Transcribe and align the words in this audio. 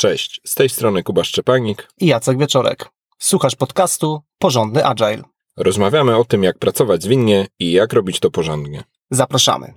Cześć, 0.00 0.40
z 0.44 0.54
tej 0.54 0.68
strony 0.68 1.02
Kuba 1.02 1.24
Szczepanik 1.24 1.88
i 2.00 2.06
Jacek 2.06 2.38
Wieczorek. 2.38 2.88
Słuchasz 3.18 3.56
podcastu 3.56 4.22
Porządny 4.38 4.84
Agile. 4.84 5.22
Rozmawiamy 5.56 6.16
o 6.16 6.24
tym, 6.24 6.42
jak 6.42 6.58
pracować 6.58 7.02
zwinnie 7.02 7.46
i 7.58 7.72
jak 7.72 7.92
robić 7.92 8.20
to 8.20 8.30
porządnie. 8.30 8.84
Zapraszamy. 9.10 9.74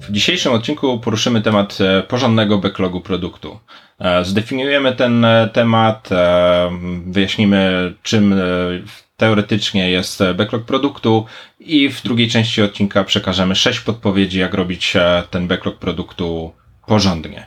W 0.00 0.10
dzisiejszym 0.10 0.52
odcinku 0.52 1.00
poruszymy 1.00 1.42
temat 1.42 1.78
e, 1.80 2.02
porządnego 2.02 2.58
backlogu 2.58 3.00
produktu. 3.00 3.58
E, 3.98 4.24
zdefiniujemy 4.24 4.96
ten 4.96 5.24
e, 5.24 5.50
temat, 5.52 6.08
wyjaśnimy 7.06 7.94
czym 8.02 8.34
teoretycznie 9.16 9.90
jest 9.90 10.22
backlog 10.34 10.64
produktu 10.64 11.26
i 11.60 11.88
w 11.88 12.02
drugiej 12.02 12.28
części 12.28 12.62
odcinka 12.62 13.04
przekażemy 13.04 13.54
sześć 13.54 13.80
podpowiedzi, 13.80 14.38
jak 14.38 14.54
robić 14.54 14.96
ten 15.30 15.48
backlog 15.48 15.78
produktu 15.78 16.52
porządnie. 16.86 17.46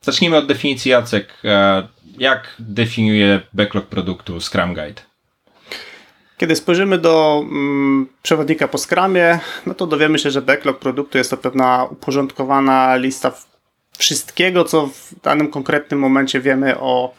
Zacznijmy 0.00 0.36
od 0.36 0.46
definicji 0.46 0.90
Jacek. 0.90 1.42
Jak 2.18 2.54
definiuje 2.58 3.40
backlog 3.52 3.86
produktu 3.86 4.40
Scrum 4.40 4.74
Guide? 4.74 5.02
Kiedy 6.36 6.56
spojrzymy 6.56 6.98
do 6.98 7.42
mm, 7.42 8.08
przewodnika 8.22 8.68
po 8.68 8.78
Scrumie, 8.78 9.38
no 9.66 9.74
to 9.74 9.86
dowiemy 9.86 10.18
się, 10.18 10.30
że 10.30 10.42
backlog 10.42 10.78
produktu 10.78 11.18
jest 11.18 11.30
to 11.30 11.36
pewna 11.36 11.84
uporządkowana 11.84 12.96
lista 12.96 13.32
wszystkiego, 13.98 14.64
co 14.64 14.86
w 14.86 15.14
danym 15.22 15.50
konkretnym 15.50 16.00
momencie 16.00 16.40
wiemy 16.40 16.78
o 16.78 17.14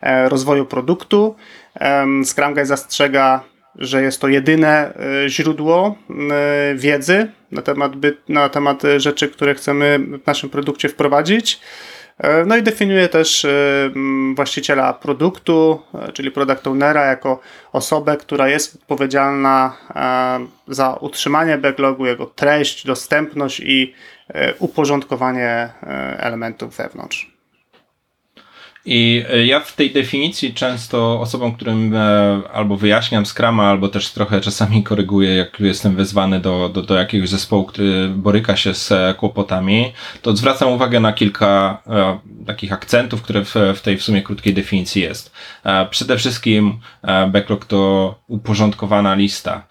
e, 0.00 0.28
rozwoju 0.28 0.66
produktu. 0.66 1.36
E, 1.80 2.06
Scrum 2.24 2.54
Guide 2.54 2.66
zastrzega, 2.66 3.40
że 3.74 4.02
jest 4.02 4.20
to 4.20 4.28
jedyne 4.28 4.94
e, 5.24 5.28
źródło 5.28 5.96
e, 6.10 6.74
wiedzy 6.74 7.30
na 7.52 7.62
temat, 7.62 7.96
by, 7.96 8.16
na 8.28 8.48
temat 8.48 8.82
rzeczy, 8.96 9.28
które 9.28 9.54
chcemy 9.54 9.98
w 9.98 10.26
naszym 10.26 10.50
produkcie 10.50 10.88
wprowadzić. 10.88 11.60
E, 12.18 12.44
no 12.44 12.56
i 12.56 12.62
definiuje 12.62 13.08
też 13.08 13.44
e, 13.44 13.90
właściciela 14.34 14.92
produktu, 14.92 15.82
e, 15.94 16.12
czyli 16.12 16.30
product 16.30 16.66
ownera, 16.66 17.04
jako 17.04 17.40
osobę, 17.72 18.16
która 18.16 18.48
jest 18.48 18.74
odpowiedzialna 18.74 19.76
za 20.68 20.94
utrzymanie 20.94 21.58
backlogu, 21.58 22.06
jego 22.06 22.26
treść, 22.26 22.86
dostępność 22.86 23.60
i 23.60 23.94
uporządkowanie 24.58 25.68
elementów 26.18 26.76
wewnątrz. 26.76 27.35
I 28.86 29.24
e, 29.30 29.46
ja 29.46 29.60
w 29.60 29.76
tej 29.76 29.90
definicji 29.90 30.54
często 30.54 31.20
osobom, 31.20 31.54
którym 31.54 31.94
e, 31.94 32.40
albo 32.52 32.76
wyjaśniam 32.76 33.26
Scrama, 33.26 33.70
albo 33.70 33.88
też 33.88 34.10
trochę 34.10 34.40
czasami 34.40 34.82
koryguję, 34.82 35.36
jak 35.36 35.60
jestem 35.60 35.96
wezwany 35.96 36.40
do, 36.40 36.68
do, 36.68 36.82
do 36.82 36.94
jakiegoś 36.94 37.28
zespołu, 37.28 37.64
który 37.64 38.08
boryka 38.08 38.56
się 38.56 38.74
z 38.74 38.92
e, 38.92 39.14
kłopotami, 39.18 39.92
to 40.22 40.36
zwracam 40.36 40.68
uwagę 40.68 41.00
na 41.00 41.12
kilka 41.12 41.82
e, 41.86 42.18
takich 42.46 42.72
akcentów, 42.72 43.22
które 43.22 43.44
w, 43.44 43.54
w 43.76 43.80
tej 43.80 43.96
w 43.96 44.02
sumie 44.02 44.22
krótkiej 44.22 44.54
definicji 44.54 45.02
jest. 45.02 45.32
E, 45.64 45.86
przede 45.86 46.16
wszystkim 46.16 46.78
e, 47.02 47.26
backlog 47.26 47.64
to 47.64 48.14
uporządkowana 48.28 49.14
lista. 49.14 49.66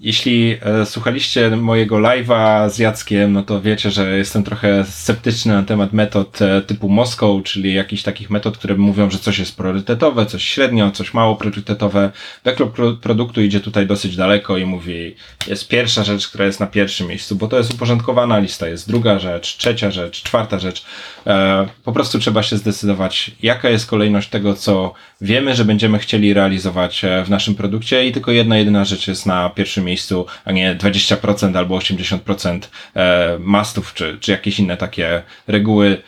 Jeśli 0.00 0.56
e, 0.62 0.86
słuchaliście 0.86 1.50
mojego 1.50 1.96
live'a 1.96 2.70
z 2.70 2.78
Jackiem, 2.78 3.32
no 3.32 3.42
to 3.42 3.60
wiecie, 3.60 3.90
że 3.90 4.18
jestem 4.18 4.44
trochę 4.44 4.84
sceptyczny 4.84 5.54
na 5.54 5.62
temat 5.62 5.92
metod 5.92 6.42
e, 6.42 6.62
typu 6.62 6.88
Moskow, 6.88 7.42
czyli 7.42 7.74
jakichś 7.74 8.02
takich 8.02 8.30
metod, 8.30 8.58
które 8.58 8.76
mówią, 8.76 9.10
że 9.10 9.18
coś 9.18 9.38
jest 9.38 9.56
priorytetowe, 9.56 10.26
coś 10.26 10.44
średnio, 10.44 10.90
coś 10.90 11.14
mało 11.14 11.36
priorytetowe. 11.36 12.10
Backlog 12.44 12.74
produktu 13.00 13.42
idzie 13.42 13.60
tutaj 13.60 13.86
dosyć 13.86 14.16
daleko 14.16 14.56
i 14.56 14.64
mówi, 14.64 15.14
jest 15.46 15.68
pierwsza 15.68 16.04
rzecz, 16.04 16.28
która 16.28 16.44
jest 16.44 16.60
na 16.60 16.66
pierwszym 16.66 17.08
miejscu, 17.08 17.36
bo 17.36 17.48
to 17.48 17.58
jest 17.58 17.74
uporządkowana 17.74 18.38
lista, 18.38 18.68
jest 18.68 18.88
druga 18.88 19.18
rzecz, 19.18 19.56
trzecia 19.56 19.90
rzecz, 19.90 20.22
czwarta 20.22 20.58
rzecz. 20.58 20.84
E, 21.26 21.66
po 21.84 21.92
prostu 21.92 22.18
trzeba 22.18 22.42
się 22.42 22.56
zdecydować, 22.56 23.30
jaka 23.42 23.70
jest 23.70 23.86
kolejność 23.86 24.28
tego, 24.28 24.54
co 24.54 24.94
wiemy, 25.20 25.54
że 25.54 25.64
będziemy 25.64 25.98
chcieli 25.98 26.34
realizować 26.34 27.04
e, 27.04 27.24
w 27.24 27.30
naszym 27.30 27.54
produkcie 27.54 28.06
i 28.06 28.12
tylko 28.12 28.32
jedna, 28.32 28.58
jedyna 28.58 28.84
rzecz 28.84 29.08
jest 29.08 29.26
na 29.26 29.50
pierwszym 29.50 29.85
miejscu, 29.86 30.26
a 30.44 30.52
nie 30.52 30.74
20% 30.74 31.56
albo 31.56 31.78
80% 31.78 32.60
e, 32.94 33.38
mastów, 33.40 33.94
czy, 33.94 34.18
czy 34.20 34.32
jakieś 34.32 34.58
inne 34.58 34.76
takie 34.76 35.22
reguły 35.46 36.02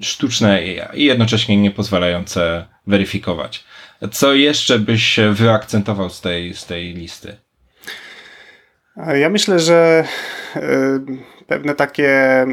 sztuczne 0.00 0.62
i 0.94 1.04
jednocześnie 1.04 1.56
nie 1.56 1.70
pozwalające 1.70 2.66
weryfikować. 2.86 3.64
Co 4.12 4.34
jeszcze 4.34 4.78
byś 4.78 5.20
wyakcentował 5.32 6.10
z 6.10 6.20
tej, 6.20 6.54
z 6.54 6.66
tej 6.66 6.94
listy? 6.94 7.36
Ja 9.14 9.30
myślę, 9.30 9.58
że 9.58 10.04
pewne 11.46 11.74
takie 11.74 12.46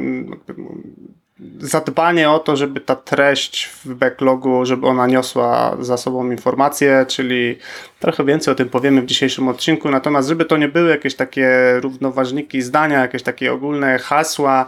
zadbanie 1.59 2.29
o 2.29 2.40
to, 2.40 2.56
żeby 2.56 2.81
ta 2.81 2.96
treść 2.96 3.66
w 3.66 3.94
backlogu, 3.94 4.66
żeby 4.66 4.88
ona 4.88 5.07
niosła 5.07 5.78
za 5.79 5.97
sobą 5.97 6.31
informacje, 6.31 7.06
czyli 7.07 7.57
trochę 8.00 8.25
więcej 8.25 8.52
o 8.52 8.56
tym 8.56 8.69
powiemy 8.69 9.02
w 9.02 9.06
dzisiejszym 9.06 9.47
odcinku, 9.47 9.91
natomiast 9.91 10.29
żeby 10.29 10.46
to 10.46 10.57
nie 10.57 10.68
były 10.68 10.90
jakieś 10.90 11.16
takie 11.16 11.50
równoważniki 11.79 12.62
zdania, 12.62 13.00
jakieś 13.00 13.24
takie 13.24 13.53
ogólne 13.53 14.00
hasła, 14.00 14.66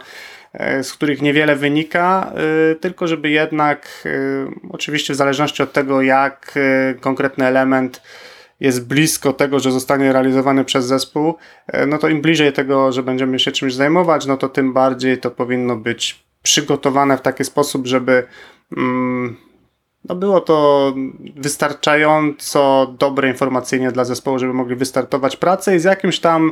e, 0.52 0.84
z 0.84 0.92
których 0.92 1.22
niewiele 1.22 1.56
wynika, 1.56 2.32
e, 2.72 2.74
tylko 2.74 3.06
żeby 3.06 3.30
jednak, 3.30 3.88
e, 4.06 4.10
oczywiście 4.70 5.12
w 5.12 5.16
zależności 5.16 5.62
od 5.62 5.72
tego, 5.72 6.02
jak 6.02 6.54
konkretny 7.00 7.46
element 7.46 8.02
jest 8.60 8.86
blisko 8.86 9.32
tego, 9.32 9.60
że 9.60 9.72
zostanie 9.72 10.12
realizowany 10.12 10.64
przez 10.64 10.86
zespół, 10.86 11.34
no 11.86 11.98
to 11.98 12.08
im 12.08 12.22
bliżej 12.22 12.52
tego, 12.52 12.92
że 12.92 13.02
będziemy 13.02 13.38
się 13.38 13.52
czymś 13.52 13.74
zajmować, 13.74 14.26
no 14.26 14.36
to 14.36 14.48
tym 14.48 14.72
bardziej 14.72 15.18
to 15.18 15.30
powinno 15.30 15.76
być 15.76 16.23
przygotowane 16.44 17.18
w 17.18 17.22
taki 17.22 17.44
sposób, 17.44 17.86
żeby 17.86 18.26
mm, 18.76 19.36
no 20.08 20.14
było 20.14 20.40
to 20.40 20.94
wystarczająco 21.36 22.94
dobre 22.98 23.28
informacyjnie 23.28 23.92
dla 23.92 24.04
zespołu, 24.04 24.38
żeby 24.38 24.54
mogli 24.54 24.76
wystartować 24.76 25.36
pracę 25.36 25.76
i 25.76 25.80
z 25.80 25.84
jakimś 25.84 26.20
tam 26.20 26.50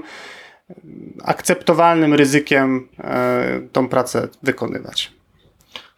akceptowalnym 1.25 2.14
ryzykiem 2.14 2.88
e, 2.98 3.60
tą 3.72 3.88
pracę 3.88 4.28
wykonywać. 4.42 5.12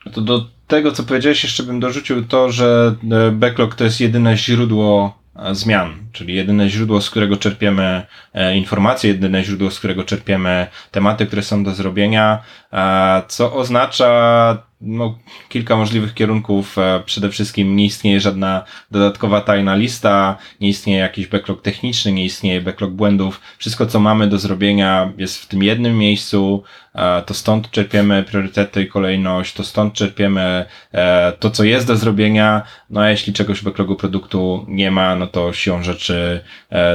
No 0.07 0.13
to 0.13 0.21
do 0.21 0.47
tego, 0.67 0.93
co 0.93 1.03
powiedziałeś, 1.03 1.43
jeszcze 1.43 1.63
bym 1.63 1.81
dorzucił 1.81 2.25
to, 2.25 2.53
że 2.53 2.97
e, 3.13 3.31
backlog 3.31 3.75
to 3.75 3.85
jest 3.85 4.01
jedyne 4.01 4.37
źródło 4.37 5.19
zmian, 5.53 5.95
czyli 6.13 6.35
jedyne 6.35 6.71
źródło, 6.71 7.01
z 7.01 7.11
którego 7.11 7.37
czerpiemy 7.37 8.07
informacje, 8.55 9.11
jedyne 9.11 9.45
źródło, 9.45 9.71
z 9.71 9.79
którego 9.79 10.05
czerpiemy 10.05 10.67
tematy, 10.91 11.27
które 11.27 11.43
są 11.43 11.65
do 11.65 11.75
zrobienia, 11.75 12.43
co 13.29 13.55
oznacza 13.55 14.63
no, 14.85 15.19
kilka 15.49 15.77
możliwych 15.77 16.15
kierunków. 16.15 16.79
E, 16.79 17.03
przede 17.07 17.31
wszystkim 17.31 17.77
nie 17.77 17.85
istnieje 17.85 18.21
żadna 18.21 18.65
dodatkowa 18.91 19.41
tajna 19.41 19.75
lista, 19.75 20.37
nie 20.61 20.69
istnieje 20.69 20.99
jakiś 20.99 21.27
backlog 21.27 21.63
techniczny, 21.63 22.13
nie 22.13 22.25
istnieje 22.25 22.61
backlog 22.61 22.91
błędów. 22.91 23.41
Wszystko, 23.59 23.87
co 23.87 24.01
mamy 24.01 24.27
do 24.27 24.39
zrobienia 24.39 25.13
jest 25.19 25.39
w 25.39 25.47
tym 25.47 25.63
jednym 25.63 25.99
miejscu, 25.99 26.63
e, 26.95 27.23
to 27.23 27.35
stąd 27.35 27.71
czerpiemy 27.71 28.23
priorytety 28.23 28.83
i 28.83 28.89
kolejność, 28.89 29.55
to 29.55 29.65
stąd 29.65 29.95
czerpiemy 29.95 30.65
e, 30.93 31.33
to, 31.33 31.51
co 31.51 31.65
jest 31.65 31.87
do 31.87 31.97
zrobienia. 31.97 32.63
No 32.91 33.01
a 33.01 33.11
jeśli 33.11 33.33
czegoś 33.33 33.61
w 33.61 33.65
backlogu 33.65 33.97
produktu 33.97 34.65
nie 34.69 34.91
ma, 34.91 35.17
no 35.17 35.27
to 35.27 35.53
siłą 35.53 35.83
rzeczy 35.83 36.41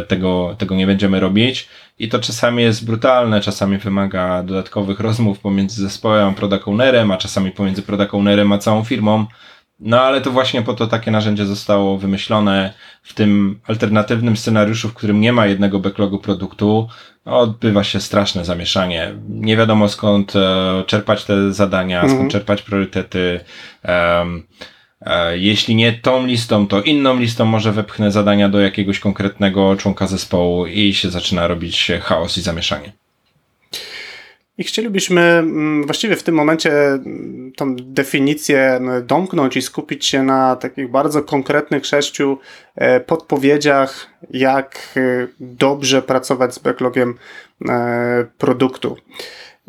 tego, 0.07 0.55
tego 0.57 0.75
nie 0.75 0.87
będziemy 0.87 1.19
robić. 1.19 1.67
I 1.99 2.09
to 2.09 2.19
czasami 2.19 2.63
jest 2.63 2.85
brutalne, 2.85 3.41
czasami 3.41 3.77
wymaga 3.77 4.43
dodatkowych 4.43 4.99
rozmów 4.99 5.39
pomiędzy 5.39 5.81
zespołem 5.81 6.29
a 6.29 6.31
product 6.31 6.67
ownerem, 6.67 7.11
a 7.11 7.17
czasami 7.17 7.51
pomiędzy 7.51 7.81
product 7.81 8.13
ownerem 8.13 8.51
a 8.51 8.57
całą 8.57 8.83
firmą. 8.83 9.25
No 9.79 10.01
ale 10.01 10.21
to 10.21 10.31
właśnie 10.31 10.61
po 10.61 10.73
to 10.73 10.87
takie 10.87 11.11
narzędzie 11.11 11.45
zostało 11.45 11.97
wymyślone 11.97 12.73
w 13.03 13.13
tym 13.13 13.59
alternatywnym 13.67 14.37
scenariuszu, 14.37 14.89
w 14.89 14.93
którym 14.93 15.21
nie 15.21 15.33
ma 15.33 15.45
jednego 15.45 15.79
backlogu 15.79 16.19
produktu. 16.19 16.87
No, 17.25 17.39
odbywa 17.39 17.83
się 17.83 17.99
straszne 17.99 18.45
zamieszanie. 18.45 19.13
Nie 19.29 19.57
wiadomo 19.57 19.89
skąd 19.89 20.35
e, 20.35 20.83
czerpać 20.87 21.25
te 21.25 21.53
zadania, 21.53 21.99
skąd 21.99 22.13
mhm. 22.13 22.29
czerpać 22.29 22.61
priorytety. 22.61 23.39
Um, 23.87 24.43
jeśli 25.33 25.75
nie 25.75 25.93
tą 25.93 26.25
listą, 26.25 26.67
to 26.67 26.81
inną 26.81 27.19
listą 27.19 27.45
może 27.45 27.71
wepchnę 27.71 28.11
zadania 28.11 28.49
do 28.49 28.59
jakiegoś 28.59 28.99
konkretnego 28.99 29.75
członka 29.75 30.07
zespołu 30.07 30.65
i 30.65 30.93
się 30.93 31.09
zaczyna 31.09 31.47
robić 31.47 31.91
chaos 32.01 32.37
i 32.37 32.41
zamieszanie. 32.41 32.91
I 34.59 34.63
chcielibyśmy 34.63 35.21
mm, 35.21 35.83
właściwie 35.83 36.15
w 36.15 36.23
tym 36.23 36.35
momencie 36.35 36.71
mm, 36.71 37.51
tą 37.55 37.75
definicję 37.75 38.59
mm, 38.59 39.07
domknąć 39.07 39.57
i 39.57 39.61
skupić 39.61 40.05
się 40.05 40.23
na 40.23 40.55
takich 40.55 40.91
bardzo 40.91 41.23
konkretnych 41.23 41.85
sześciu 41.85 42.37
e, 42.75 42.99
podpowiedziach, 42.99 44.07
jak 44.29 44.79
e, 44.97 45.27
dobrze 45.39 46.01
pracować 46.01 46.53
z 46.53 46.59
backlogiem 46.59 47.15
produktu. 48.37 48.97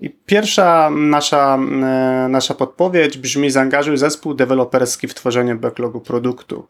I 0.01 0.11
pierwsza 0.11 0.91
nasza, 0.91 1.55
e, 1.55 2.29
nasza 2.29 2.55
podpowiedź 2.55 3.19
brzmi: 3.19 3.51
zaangażuj 3.51 3.97
zespół 3.97 4.35
deweloperski 4.35 5.09
w 5.09 5.15
tworzenie 5.15 5.55
backlogu 5.55 6.01
produktu. 6.01 6.69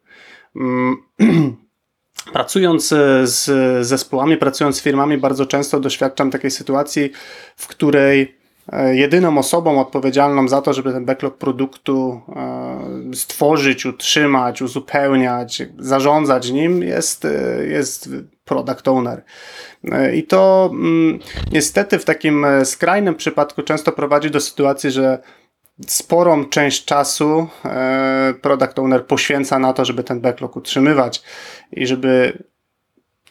Mm, 0.56 0.96
Pracując 2.32 2.88
z 3.22 3.46
zespołami, 3.86 4.36
pracując 4.36 4.76
z 4.76 4.82
firmami, 4.82 5.18
bardzo 5.18 5.46
często 5.46 5.80
doświadczam 5.80 6.30
takiej 6.30 6.50
sytuacji, 6.50 7.10
w 7.56 7.66
której 7.66 8.36
e, 8.72 8.96
jedyną 8.96 9.38
osobą 9.38 9.80
odpowiedzialną 9.80 10.48
za 10.48 10.62
to, 10.62 10.72
żeby 10.72 10.92
ten 10.92 11.04
backlog 11.04 11.36
produktu 11.38 12.20
e, 12.28 13.14
stworzyć, 13.14 13.86
utrzymać, 13.86 14.62
uzupełniać, 14.62 15.62
zarządzać 15.78 16.50
nim 16.50 16.82
jest, 16.82 17.24
e, 17.24 17.66
jest 17.66 18.08
product 18.44 18.88
owner. 18.88 19.24
I 20.14 20.22
to 20.22 20.70
mm, 20.72 21.18
niestety 21.52 21.98
w 21.98 22.04
takim 22.04 22.46
skrajnym 22.64 23.14
przypadku 23.14 23.62
często 23.62 23.92
prowadzi 23.92 24.30
do 24.30 24.40
sytuacji, 24.40 24.90
że 24.90 25.18
sporą 25.86 26.44
część 26.44 26.84
czasu 26.84 27.48
e, 27.64 28.34
product 28.42 28.78
owner 28.78 29.06
poświęca 29.06 29.58
na 29.58 29.72
to, 29.72 29.84
żeby 29.84 30.04
ten 30.04 30.20
backlog 30.20 30.56
utrzymywać 30.56 31.22
i 31.72 31.86
żeby 31.86 32.42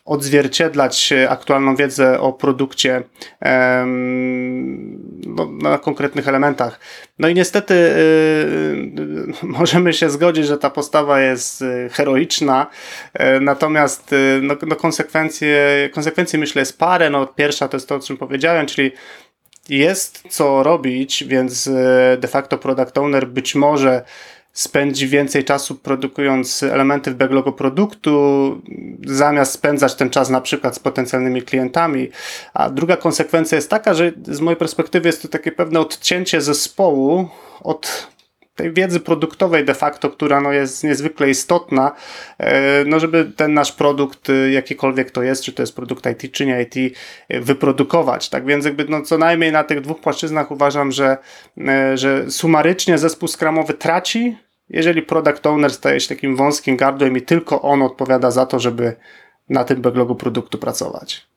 odzwierciedlać 0.09 1.13
aktualną 1.29 1.75
wiedzę 1.75 2.19
o 2.19 2.33
produkcie 2.33 3.03
no, 5.27 5.45
na 5.61 5.77
konkretnych 5.77 6.27
elementach. 6.27 6.79
No 7.19 7.27
i 7.27 7.33
niestety 7.33 7.73
yy, 7.73 9.33
możemy 9.59 9.93
się 9.93 10.09
zgodzić, 10.09 10.45
że 10.45 10.57
ta 10.57 10.69
postawa 10.69 11.21
jest 11.21 11.63
heroiczna, 11.91 12.67
natomiast 13.41 14.15
no, 14.41 14.55
no 14.67 14.75
konsekwencje, 14.75 15.89
konsekwencje 15.93 16.39
myślę 16.39 16.59
jest 16.59 16.79
parę. 16.79 17.09
No, 17.09 17.27
pierwsza 17.27 17.67
to 17.67 17.77
jest 17.77 17.89
to, 17.89 17.95
o 17.95 17.99
czym 17.99 18.17
powiedziałem, 18.17 18.65
czyli 18.65 18.91
jest 19.69 20.23
co 20.29 20.63
robić, 20.63 21.23
więc 21.27 21.67
e, 21.67 22.17
de 22.19 22.27
facto 22.27 22.57
product 22.57 22.97
owner 22.97 23.27
być 23.27 23.55
może 23.55 24.03
spędzi 24.53 25.07
więcej 25.07 25.43
czasu 25.43 25.75
produkując 25.75 26.63
elementy 26.63 27.11
w 27.11 27.15
backlogu 27.15 27.51
produktu, 27.51 28.61
zamiast 29.05 29.51
spędzać 29.51 29.95
ten 29.95 30.09
czas 30.09 30.29
na 30.29 30.41
przykład 30.41 30.75
z 30.75 30.79
potencjalnymi 30.79 31.41
klientami. 31.41 32.09
A 32.53 32.69
druga 32.69 32.97
konsekwencja 32.97 33.55
jest 33.55 33.69
taka, 33.69 33.93
że 33.93 34.11
z 34.27 34.41
mojej 34.41 34.57
perspektywy 34.57 35.09
jest 35.09 35.21
to 35.21 35.27
takie 35.27 35.51
pewne 35.51 35.79
odcięcie 35.79 36.41
zespołu 36.41 37.29
od 37.63 38.07
tej 38.59 38.73
wiedzy 38.73 38.99
produktowej 38.99 39.65
de 39.65 39.73
facto, 39.73 40.09
która 40.09 40.41
no 40.41 40.51
jest 40.51 40.83
niezwykle 40.83 41.29
istotna, 41.29 41.91
e, 42.37 42.85
no 42.85 42.99
żeby 42.99 43.31
ten 43.35 43.53
nasz 43.53 43.71
produkt, 43.71 44.29
e, 44.29 44.51
jakikolwiek 44.51 45.11
to 45.11 45.23
jest, 45.23 45.43
czy 45.43 45.53
to 45.53 45.63
jest 45.63 45.75
produkt 45.75 46.05
IT, 46.05 46.31
czy 46.31 46.45
nie 46.45 46.61
IT, 46.61 46.75
e, 47.29 47.39
wyprodukować. 47.39 48.29
Tak 48.29 48.45
więc 48.45 48.65
jakby 48.65 48.85
no 48.85 49.01
co 49.01 49.17
najmniej 49.17 49.51
na 49.51 49.63
tych 49.63 49.81
dwóch 49.81 49.99
płaszczyznach 49.99 50.51
uważam, 50.51 50.91
że, 50.91 51.17
że 51.93 52.31
sumarycznie 52.31 52.97
zespół 52.97 53.27
skramowy 53.27 53.73
traci, 53.73 54.37
jeżeli 54.69 55.01
product 55.01 55.47
owner 55.47 55.73
staje 55.73 55.99
się 55.99 56.09
takim 56.09 56.35
wąskim 56.35 56.77
gardłem 56.77 57.17
i 57.17 57.21
tylko 57.21 57.61
on 57.61 57.81
odpowiada 57.81 58.31
za 58.31 58.45
to, 58.45 58.59
żeby 58.59 58.95
na 59.49 59.63
tym 59.63 59.81
backlogu 59.81 60.15
produktu 60.15 60.57
pracować. 60.57 61.28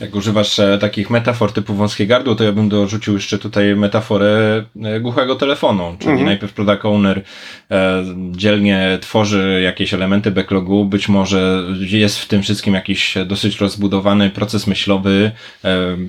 Jak 0.00 0.14
używasz 0.14 0.58
e, 0.58 0.78
takich 0.78 1.10
metafor 1.10 1.52
typu 1.52 1.74
wąskie 1.74 2.06
gardło, 2.06 2.34
to 2.34 2.44
ja 2.44 2.52
bym 2.52 2.68
dorzucił 2.68 3.14
jeszcze 3.14 3.38
tutaj 3.38 3.76
metaforę 3.76 4.64
e, 4.84 5.00
głuchego 5.00 5.34
telefonu, 5.34 5.96
czyli 5.98 6.10
mhm. 6.10 6.26
najpierw 6.26 6.52
product 6.52 6.84
owner 6.84 7.22
e, 7.70 8.04
dzielnie 8.30 8.98
tworzy 9.00 9.60
jakieś 9.64 9.94
elementy 9.94 10.30
backlogu, 10.30 10.84
być 10.84 11.08
może 11.08 11.62
jest 11.80 12.18
w 12.18 12.28
tym 12.28 12.42
wszystkim 12.42 12.74
jakiś 12.74 13.14
dosyć 13.26 13.60
rozbudowany 13.60 14.30
proces 14.30 14.66
myślowy, 14.66 15.30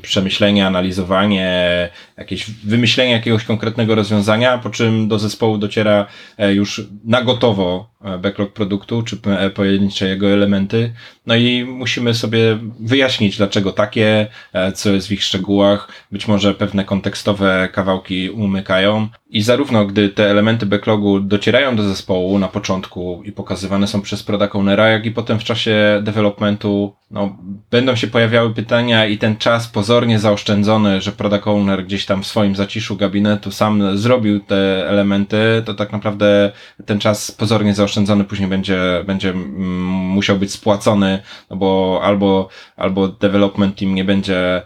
przemyślenie, 0.01 0.67
analizowanie, 0.67 1.89
jakieś 2.17 2.51
wymyślenie 2.51 3.11
jakiegoś 3.11 3.43
konkretnego 3.43 3.95
rozwiązania, 3.95 4.57
po 4.57 4.69
czym 4.69 5.07
do 5.07 5.19
zespołu 5.19 5.57
dociera 5.57 6.05
już 6.49 6.81
na 7.05 7.21
gotowo 7.21 7.89
backlog 8.21 8.53
produktu, 8.53 9.03
czy 9.03 9.17
pojedyncze 9.55 10.07
jego 10.07 10.27
elementy, 10.27 10.93
no 11.25 11.35
i 11.35 11.63
musimy 11.63 12.13
sobie 12.13 12.57
wyjaśnić, 12.79 13.37
dlaczego 13.37 13.48
takie, 13.71 14.27
e, 14.53 14.71
co 14.71 14.89
jest 14.89 15.07
w 15.07 15.11
ich 15.11 15.23
szczegółach. 15.23 15.87
Być 16.11 16.27
może 16.27 16.53
pewne 16.53 16.85
kontekstowe 16.85 17.69
kawałki 17.73 18.29
umykają. 18.29 19.09
I 19.31 19.41
zarówno 19.41 19.85
gdy 19.85 20.09
te 20.09 20.31
elementy 20.31 20.65
backlogu 20.65 21.19
docierają 21.19 21.75
do 21.75 21.83
zespołu 21.83 22.39
na 22.39 22.47
początku 22.47 23.21
i 23.25 23.31
pokazywane 23.31 23.87
są 23.87 24.01
przez 24.01 24.23
product 24.23 24.55
ownera, 24.55 24.89
jak 24.89 25.05
i 25.05 25.11
potem 25.11 25.39
w 25.39 25.43
czasie 25.43 26.01
developmentu, 26.03 26.93
no, 27.11 27.37
będą 27.71 27.95
się 27.95 28.07
pojawiały 28.07 28.53
pytania 28.53 29.05
i 29.05 29.17
ten 29.17 29.37
czas 29.37 29.67
pozornie 29.67 30.19
zaoszczędzony, 30.19 31.01
że 31.01 31.11
product 31.11 31.47
owner 31.47 31.85
gdzieś 31.85 32.05
tam 32.05 32.23
w 32.23 32.27
swoim 32.27 32.55
zaciszu 32.55 32.95
gabinetu 32.95 33.51
sam 33.51 33.97
zrobił 33.97 34.39
te 34.39 34.89
elementy, 34.89 35.63
to 35.65 35.73
tak 35.73 35.91
naprawdę 35.91 36.51
ten 36.85 36.99
czas 36.99 37.31
pozornie 37.31 37.73
zaoszczędzony 37.73 38.23
później 38.23 38.49
będzie, 38.49 39.03
będzie 39.07 39.29
mm, 39.29 39.83
musiał 39.85 40.37
być 40.37 40.51
spłacony, 40.51 41.19
no 41.49 41.55
bo 41.55 41.99
albo, 42.03 42.49
albo 42.77 43.07
development 43.07 43.75
team 43.75 43.95
nie 43.95 44.03
będzie 44.03 44.61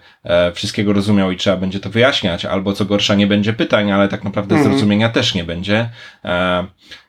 wszystkiego 0.53 0.93
rozumiał 0.93 1.31
i 1.31 1.37
trzeba 1.37 1.57
będzie 1.57 1.79
to 1.79 1.89
wyjaśniać, 1.89 2.45
albo 2.45 2.73
co 2.73 2.85
gorsza 2.85 3.15
nie 3.15 3.27
będzie 3.27 3.53
pytań, 3.53 3.91
ale 3.91 4.07
tak 4.07 4.23
naprawdę 4.23 4.55
mhm. 4.55 4.71
zrozumienia 4.71 5.09
też 5.09 5.35
nie 5.35 5.43
będzie. 5.43 5.89
E, 6.25 6.65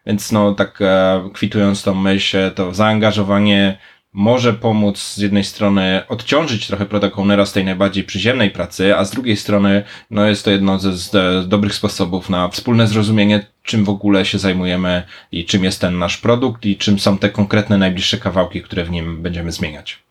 więc 0.07 0.33
no 0.33 0.55
tak 0.55 0.79
e, 0.81 1.31
kwitując 1.35 1.83
tą 1.83 1.95
myśl, 1.95 2.51
to 2.55 2.75
zaangażowanie 2.75 3.79
może 4.15 4.53
pomóc 4.53 4.99
z 4.99 5.19
jednej 5.19 5.45
strony 5.45 6.03
odciążyć 6.09 6.67
trochę 6.67 6.87
product 6.87 7.19
ownera 7.19 7.47
z 7.47 7.53
tej 7.53 7.65
najbardziej 7.65 8.05
przyziemnej 8.05 8.51
pracy, 8.51 8.97
a 8.97 9.05
z 9.05 9.11
drugiej 9.11 9.37
strony 9.37 9.83
no 10.11 10.27
jest 10.27 10.45
to 10.45 10.51
jedno 10.51 10.79
ze, 10.79 10.97
z 10.97 11.49
dobrych 11.49 11.75
sposobów 11.75 12.31
na 12.31 12.49
wspólne 12.49 12.87
zrozumienie, 12.87 13.47
czym 13.63 13.85
w 13.85 13.89
ogóle 13.89 14.25
się 14.25 14.39
zajmujemy 14.39 15.03
i 15.33 15.45
czym 15.45 15.65
jest 15.65 15.81
ten 15.81 15.99
nasz 15.99 16.17
produkt 16.17 16.67
i 16.67 16.77
czym 16.77 16.99
są 16.99 17.19
te 17.19 17.31
konkretne 17.31 17.79
najbliższe 17.79 18.19
kawałki, 18.19 18.63
które 18.63 18.85
w 18.85 18.91
nim 18.91 19.23
będziemy 19.23 19.53
zmieniać. 19.53 20.05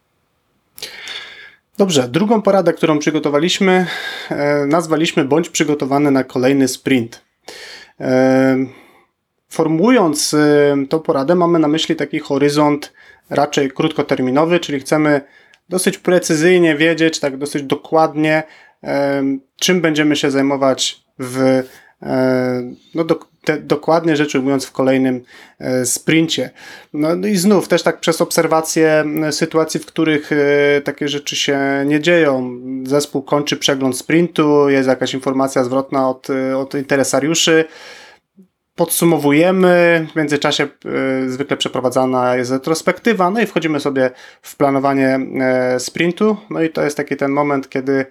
Dobrze, 1.77 2.07
drugą 2.07 2.41
poradę, 2.41 2.73
którą 2.73 2.99
przygotowaliśmy, 2.99 3.87
e, 4.29 4.65
nazwaliśmy 4.65 5.25
bądź 5.25 5.49
przygotowany 5.49 6.11
na 6.11 6.23
kolejny 6.23 6.67
sprint. 6.67 7.21
E, 7.99 8.57
formułując 9.49 10.33
e, 10.33 10.75
tą 10.89 10.99
poradę, 10.99 11.35
mamy 11.35 11.59
na 11.59 11.67
myśli 11.67 11.95
taki 11.95 12.19
horyzont 12.19 12.93
raczej 13.29 13.71
krótkoterminowy, 13.71 14.59
czyli 14.59 14.79
chcemy 14.79 15.21
dosyć 15.69 15.97
precyzyjnie 15.97 16.75
wiedzieć, 16.75 17.19
tak 17.19 17.37
dosyć 17.37 17.63
dokładnie, 17.63 18.43
czym 19.59 19.81
będziemy 19.81 20.15
się 20.15 20.31
zajmować 20.31 21.03
w 21.19 21.63
no, 22.95 23.03
do, 23.03 23.19
te, 23.43 23.59
dokładnie 23.59 24.15
rzecz 24.15 24.35
ujmując 24.35 24.65
w 24.65 24.71
kolejnym 24.71 25.23
e, 25.59 25.85
sprincie. 25.85 26.49
No, 26.93 27.15
no 27.15 27.27
i 27.27 27.35
znów 27.35 27.67
też 27.67 27.83
tak 27.83 27.99
przez 27.99 28.21
obserwację 28.21 29.05
sytuacji, 29.31 29.79
w 29.79 29.85
których 29.85 30.31
e, 30.31 30.81
takie 30.81 31.07
rzeczy 31.07 31.35
się 31.35 31.59
nie 31.85 31.99
dzieją. 31.99 32.59
Zespół 32.83 33.21
kończy 33.21 33.57
przegląd 33.57 33.97
sprintu, 33.97 34.69
jest 34.69 34.89
jakaś 34.89 35.13
informacja 35.13 35.63
zwrotna 35.63 36.09
od, 36.09 36.29
e, 36.29 36.57
od 36.57 36.75
interesariuszy, 36.75 37.65
podsumowujemy, 38.75 40.07
w 40.13 40.15
międzyczasie 40.15 40.67
y, 41.25 41.29
zwykle 41.31 41.57
przeprowadzana 41.57 42.35
jest 42.35 42.51
retrospektywa, 42.51 43.29
no 43.29 43.41
i 43.41 43.45
wchodzimy 43.45 43.79
sobie 43.79 44.11
w 44.41 44.57
planowanie 44.57 45.19
y, 45.75 45.79
sprintu, 45.79 46.37
no 46.49 46.61
i 46.61 46.69
to 46.69 46.83
jest 46.83 46.97
taki 46.97 47.17
ten 47.17 47.31
moment, 47.31 47.69
kiedy 47.69 48.05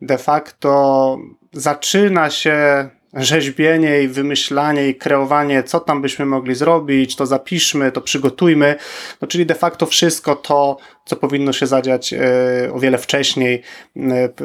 de 0.00 0.18
facto 0.18 1.18
zaczyna 1.52 2.30
się 2.30 2.88
rzeźbienie 3.14 4.02
i 4.02 4.08
wymyślanie 4.08 4.88
i 4.88 4.94
kreowanie, 4.94 5.62
co 5.62 5.80
tam 5.80 6.02
byśmy 6.02 6.26
mogli 6.26 6.54
zrobić, 6.54 7.16
to 7.16 7.26
zapiszmy, 7.26 7.92
to 7.92 8.00
przygotujmy, 8.00 8.76
no 9.20 9.28
czyli 9.28 9.46
de 9.46 9.54
facto 9.54 9.86
wszystko 9.86 10.36
to, 10.36 10.76
co 11.04 11.16
powinno 11.16 11.52
się 11.52 11.66
zadziać 11.66 12.12
y, 12.12 12.72
o 12.72 12.78
wiele 12.78 12.98
wcześniej 12.98 13.62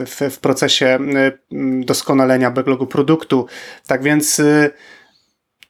w, 0.06 0.30
w 0.32 0.40
procesie 0.40 1.00
doskonalenia 1.86 2.52
backlogu 2.52 2.88
produktu. 2.88 3.46
Tak 3.88 4.04
więc 4.04 4.42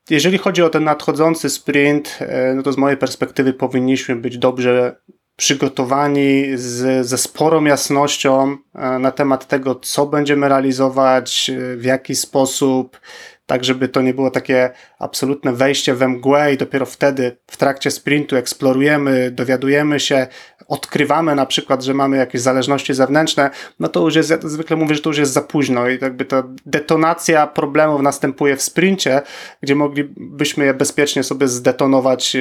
jeżeli 0.10 0.38
chodzi 0.38 0.64
o 0.64 0.70
ten 0.70 0.84
nadchodzący 0.84 1.50
sprint, 1.50 2.18
e, 2.20 2.54
no 2.56 2.64
to 2.64 2.72
z 2.72 2.78
mojej 2.78 2.98
perspektywy 2.98 3.54
powinniśmy 3.54 4.16
być 4.16 4.38
dobrze 4.38 4.96
przygotowani 5.36 6.46
z, 6.56 7.08
ze 7.08 7.18
sporą 7.18 7.66
jasnością 7.66 8.58
e, 8.76 9.00
na 9.00 9.12
temat 9.12 9.48
tego, 9.48 9.76
co 9.76 10.06
będziemy 10.06 10.50
realizować, 10.50 11.50
e, 11.50 11.78
w 11.78 11.84
jaki 11.84 12.16
sposób, 12.16 13.00
tak 13.46 13.64
żeby 13.64 13.88
to 13.88 14.02
nie 14.02 14.14
było 14.14 14.32
takie 14.32 14.70
absolutne 15.00 15.54
wejście 15.54 15.94
we 15.94 16.08
mgłę 16.08 16.54
i 16.54 16.58
dopiero 16.58 16.86
wtedy 16.86 17.38
w 17.48 17.58
trakcie 17.58 17.92
sprintu 17.92 18.36
eksplorujemy, 18.36 19.32
dowiadujemy 19.32 20.00
się, 20.00 20.28
odkrywamy 20.68 21.36
na 21.36 21.46
przykład, 21.46 21.84
że 21.84 21.94
mamy 21.94 22.18
jakieś 22.18 22.42
zależności 22.42 22.94
zewnętrzne, 22.94 23.50
no 23.80 23.90
to 23.90 24.00
już 24.00 24.16
jest, 24.16 24.30
ja 24.30 24.38
zwykle 24.42 24.78
mówię, 24.78 24.96
że 24.96 25.02
to 25.02 25.10
już 25.10 25.18
jest 25.18 25.34
za 25.34 25.42
późno 25.42 25.90
i 25.90 25.98
jakby 26.02 26.26
ta 26.26 26.44
detonacja 26.66 27.48
problemów 27.48 28.02
następuje 28.02 28.56
w 28.56 28.62
sprincie, 28.62 29.22
gdzie 29.62 29.76
moglibyśmy 29.76 30.66
je 30.66 30.74
bezpiecznie 30.74 31.24
sobie 31.24 31.48
zdetonować 31.48 32.38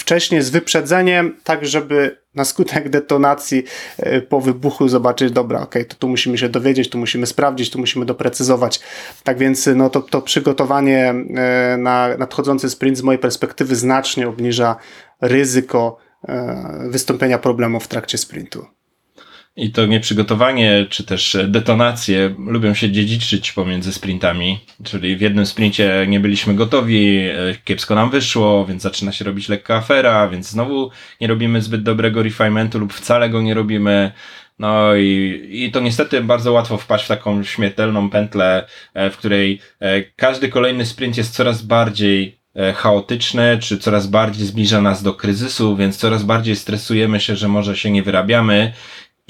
wcześniej 0.00 0.42
z 0.42 0.50
wyprzedzeniem, 0.50 1.36
tak 1.44 1.66
żeby 1.66 2.20
na 2.34 2.44
skutek 2.44 2.88
detonacji 2.88 3.64
e, 3.98 4.20
po 4.20 4.40
wybuchu 4.40 4.88
zobaczyć, 4.88 5.32
dobra, 5.32 5.60
ok, 5.60 5.74
to 5.88 5.96
tu 5.96 6.08
musimy 6.08 6.38
się 6.38 6.48
dowiedzieć, 6.48 6.90
tu 6.90 6.98
musimy 6.98 7.26
sprawdzić, 7.26 7.70
tu 7.70 7.78
musimy 7.78 8.06
doprecyzować. 8.06 8.80
Tak 9.24 9.38
więc 9.38 9.68
no, 9.74 9.90
to, 9.90 10.00
to 10.00 10.22
przygotowanie 10.22 11.14
e, 11.36 11.76
na 11.76 12.16
nadchodzący 12.18 12.70
sprint 12.70 12.98
z 12.98 13.02
mojej 13.02 13.18
perspektywy 13.18 13.76
znacznie 13.76 14.28
obniża 14.28 14.76
ryzyko 15.20 15.96
e, 16.28 16.88
wystąpienia 16.90 17.38
problemu 17.38 17.80
w 17.80 17.88
trakcie 17.88 18.18
sprintu. 18.18 18.79
I 19.56 19.70
to 19.70 19.86
nieprzygotowanie, 19.86 20.86
czy 20.90 21.04
też 21.04 21.36
detonacje 21.48 22.34
lubią 22.46 22.74
się 22.74 22.90
dziedziczyć 22.90 23.52
pomiędzy 23.52 23.92
sprintami. 23.92 24.58
Czyli 24.84 25.16
w 25.16 25.20
jednym 25.20 25.46
sprincie 25.46 26.06
nie 26.08 26.20
byliśmy 26.20 26.54
gotowi, 26.54 27.18
e, 27.18 27.34
kiepsko 27.64 27.94
nam 27.94 28.10
wyszło, 28.10 28.66
więc 28.66 28.82
zaczyna 28.82 29.12
się 29.12 29.24
robić 29.24 29.48
lekka 29.48 29.76
afera, 29.76 30.28
więc 30.28 30.48
znowu 30.48 30.90
nie 31.20 31.26
robimy 31.26 31.62
zbyt 31.62 31.82
dobrego 31.82 32.22
refinementu 32.22 32.78
lub 32.78 32.92
wcale 32.92 33.30
go 33.30 33.42
nie 33.42 33.54
robimy. 33.54 34.12
No 34.58 34.94
i, 34.94 35.48
i 35.50 35.70
to 35.72 35.80
niestety 35.80 36.20
bardzo 36.20 36.52
łatwo 36.52 36.78
wpaść 36.78 37.04
w 37.04 37.08
taką 37.08 37.44
śmiertelną 37.44 38.10
pętlę, 38.10 38.66
e, 38.94 39.10
w 39.10 39.16
której 39.16 39.60
e, 39.80 40.02
każdy 40.02 40.48
kolejny 40.48 40.86
sprint 40.86 41.16
jest 41.16 41.34
coraz 41.34 41.62
bardziej 41.62 42.40
chaotyczny, 42.74 43.58
czy 43.60 43.78
coraz 43.78 44.06
bardziej 44.06 44.46
zbliża 44.46 44.80
nas 44.80 45.02
do 45.02 45.14
kryzysu, 45.14 45.76
więc 45.76 45.96
coraz 45.96 46.22
bardziej 46.22 46.56
stresujemy 46.56 47.20
się, 47.20 47.36
że 47.36 47.48
może 47.48 47.76
się 47.76 47.90
nie 47.90 48.02
wyrabiamy 48.02 48.72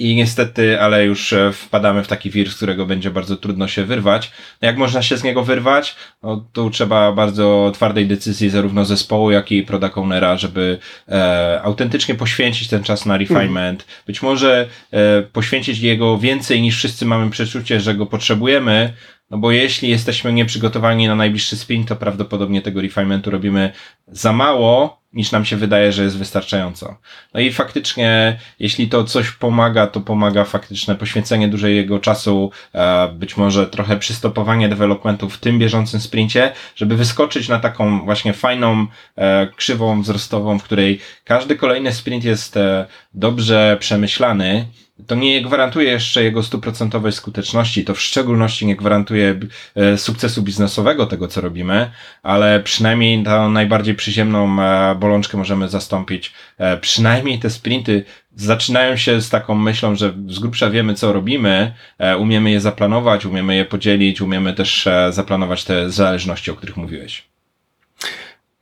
i 0.01 0.15
niestety, 0.15 0.81
ale 0.81 1.05
już 1.05 1.33
e, 1.33 1.51
wpadamy 1.51 2.03
w 2.03 2.07
taki 2.07 2.29
wir, 2.29 2.51
z 2.51 2.55
którego 2.55 2.85
będzie 2.85 3.11
bardzo 3.11 3.37
trudno 3.37 3.67
się 3.67 3.85
wyrwać. 3.85 4.31
No 4.61 4.65
jak 4.67 4.77
można 4.77 5.01
się 5.01 5.17
z 5.17 5.23
niego 5.23 5.43
wyrwać? 5.43 5.95
No 6.23 6.45
tu 6.53 6.69
trzeba 6.69 7.11
bardzo 7.11 7.71
twardej 7.73 8.07
decyzji 8.07 8.49
zarówno 8.49 8.85
zespołu, 8.85 9.31
jak 9.31 9.51
i 9.51 9.63
product 9.63 9.95
żeby 10.35 10.79
e, 11.07 11.61
autentycznie 11.63 12.15
poświęcić 12.15 12.67
ten 12.67 12.83
czas 12.83 13.05
na 13.05 13.17
refinement. 13.17 13.85
Być 14.07 14.21
może 14.21 14.67
e, 14.91 15.21
poświęcić 15.21 15.79
jego 15.79 16.17
więcej 16.17 16.61
niż 16.61 16.77
wszyscy 16.77 17.05
mamy 17.05 17.29
przeczucie, 17.29 17.79
że 17.79 17.95
go 17.95 18.05
potrzebujemy, 18.05 18.93
no 19.31 19.37
bo 19.37 19.51
jeśli 19.51 19.89
jesteśmy 19.89 20.33
nieprzygotowani 20.33 21.07
na 21.07 21.15
najbliższy 21.15 21.57
sprint, 21.57 21.87
to 21.87 21.95
prawdopodobnie 21.95 22.61
tego 22.61 22.81
refinementu 22.81 23.31
robimy 23.31 23.71
za 24.07 24.33
mało, 24.33 25.01
niż 25.13 25.31
nam 25.31 25.45
się 25.45 25.57
wydaje, 25.57 25.91
że 25.91 26.03
jest 26.03 26.17
wystarczająco. 26.17 26.97
No 27.33 27.39
i 27.39 27.51
faktycznie, 27.51 28.39
jeśli 28.59 28.87
to 28.89 29.03
coś 29.03 29.31
pomaga, 29.31 29.87
to 29.87 30.01
pomaga 30.01 30.43
faktyczne 30.43 30.95
poświęcenie 30.95 31.47
dużego 31.47 31.99
czasu, 31.99 32.51
e, 32.73 33.07
być 33.07 33.37
może 33.37 33.67
trochę 33.67 33.97
przystopowanie 33.97 34.69
developmentu 34.69 35.29
w 35.29 35.37
tym 35.37 35.59
bieżącym 35.59 35.99
sprincie, 35.99 36.51
żeby 36.75 36.95
wyskoczyć 36.95 37.49
na 37.49 37.59
taką 37.59 38.05
właśnie 38.05 38.33
fajną 38.33 38.87
e, 39.15 39.47
krzywą 39.47 40.01
wzrostową, 40.01 40.59
w 40.59 40.63
której 40.63 40.99
każdy 41.23 41.55
kolejny 41.55 41.93
sprint 41.93 42.23
jest 42.23 42.57
e, 42.57 42.85
dobrze 43.13 43.77
przemyślany 43.79 44.65
to 45.07 45.15
nie 45.15 45.41
gwarantuje 45.41 45.91
jeszcze 45.91 46.23
jego 46.23 46.43
stuprocentowej 46.43 47.11
skuteczności, 47.11 47.85
to 47.85 47.93
w 47.93 48.01
szczególności 48.01 48.65
nie 48.65 48.75
gwarantuje 48.75 49.39
e, 49.75 49.97
sukcesu 49.97 50.41
biznesowego 50.41 51.05
tego, 51.05 51.27
co 51.27 51.41
robimy, 51.41 51.91
ale 52.23 52.59
przynajmniej 52.59 53.23
tą 53.23 53.51
najbardziej 53.51 53.95
przyziemną 53.95 54.61
e, 54.61 54.95
bolączkę 54.95 55.37
możemy 55.37 55.69
zastąpić. 55.69 56.33
E, 56.57 56.77
przynajmniej 56.77 57.39
te 57.39 57.49
sprinty 57.49 58.03
zaczynają 58.35 58.97
się 58.97 59.21
z 59.21 59.29
taką 59.29 59.55
myślą, 59.55 59.95
że 59.95 60.13
z 60.27 60.39
grubsza 60.39 60.69
wiemy, 60.69 60.93
co 60.93 61.13
robimy, 61.13 61.73
umiemy 62.19 62.51
je 62.51 62.61
zaplanować, 62.61 63.25
umiemy 63.25 63.55
je 63.55 63.65
podzielić, 63.65 64.21
umiemy 64.21 64.53
też 64.53 64.87
zaplanować 65.09 65.63
te 65.63 65.89
zależności, 65.89 66.51
o 66.51 66.55
których 66.55 66.77
mówiłeś. 66.77 67.23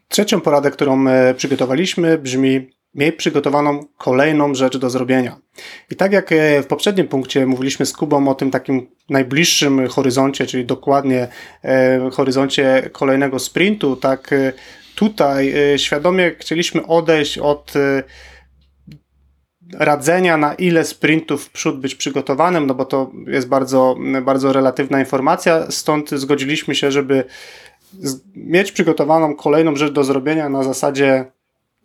Trzecią 0.08 0.41
poradę, 0.41 0.72
którą 0.72 1.05
przygotowaliśmy, 1.38 2.17
brzmi 2.17 2.69
miej 3.00 3.13
przygotowaną 3.13 3.86
kolejną 3.98 4.56
rzecz 4.56 4.77
do 4.77 4.89
zrobienia. 4.89 5.38
I 5.91 5.96
tak 5.96 6.12
jak 6.12 6.32
e, 6.32 6.63
w 6.63 6.68
poprzednim 6.68 7.08
punkcie 7.08 7.46
mówiliśmy 7.46 7.86
z 7.86 7.94
Kubą 7.94 8.27
o 8.27 8.36
tym 8.36 8.51
takim 8.51 8.88
najbliższym 9.10 9.88
horyzoncie, 9.88 10.46
czyli 10.46 10.65
dokładnie 10.65 11.27
e, 11.63 12.10
horyzoncie 12.13 12.89
kolejnego 12.91 13.39
sprintu, 13.39 13.96
tak 13.96 14.34
e, 14.34 14.53
tutaj 14.96 15.53
świadomie 15.77 16.32
chcieliśmy 16.39 16.88
odejść 16.88 17.38
od 17.38 17.74
radzenia, 19.74 20.38
na 20.38 20.53
ile 20.53 20.86
sprintów 20.86 21.44
w 21.44 21.50
przód 21.50 21.79
być 21.79 21.96
przygotowanym, 21.96 22.68
no 22.68 22.74
bo 22.74 22.86
to 22.86 23.12
jest 23.27 23.48
bardzo, 23.48 23.96
bardzo 24.22 24.53
relatywna 24.53 25.00
informacja, 25.00 25.72
stąd 25.72 26.10
zgodziliśmy 26.10 26.75
się, 26.75 26.91
żeby 26.91 27.24
mieć 28.36 28.72
przygotowaną 28.72 29.36
kolejną 29.36 29.75
rzecz 29.75 29.94
do 29.94 30.03
zrobienia 30.03 30.50
na 30.50 30.63
zasadzie 30.63 31.25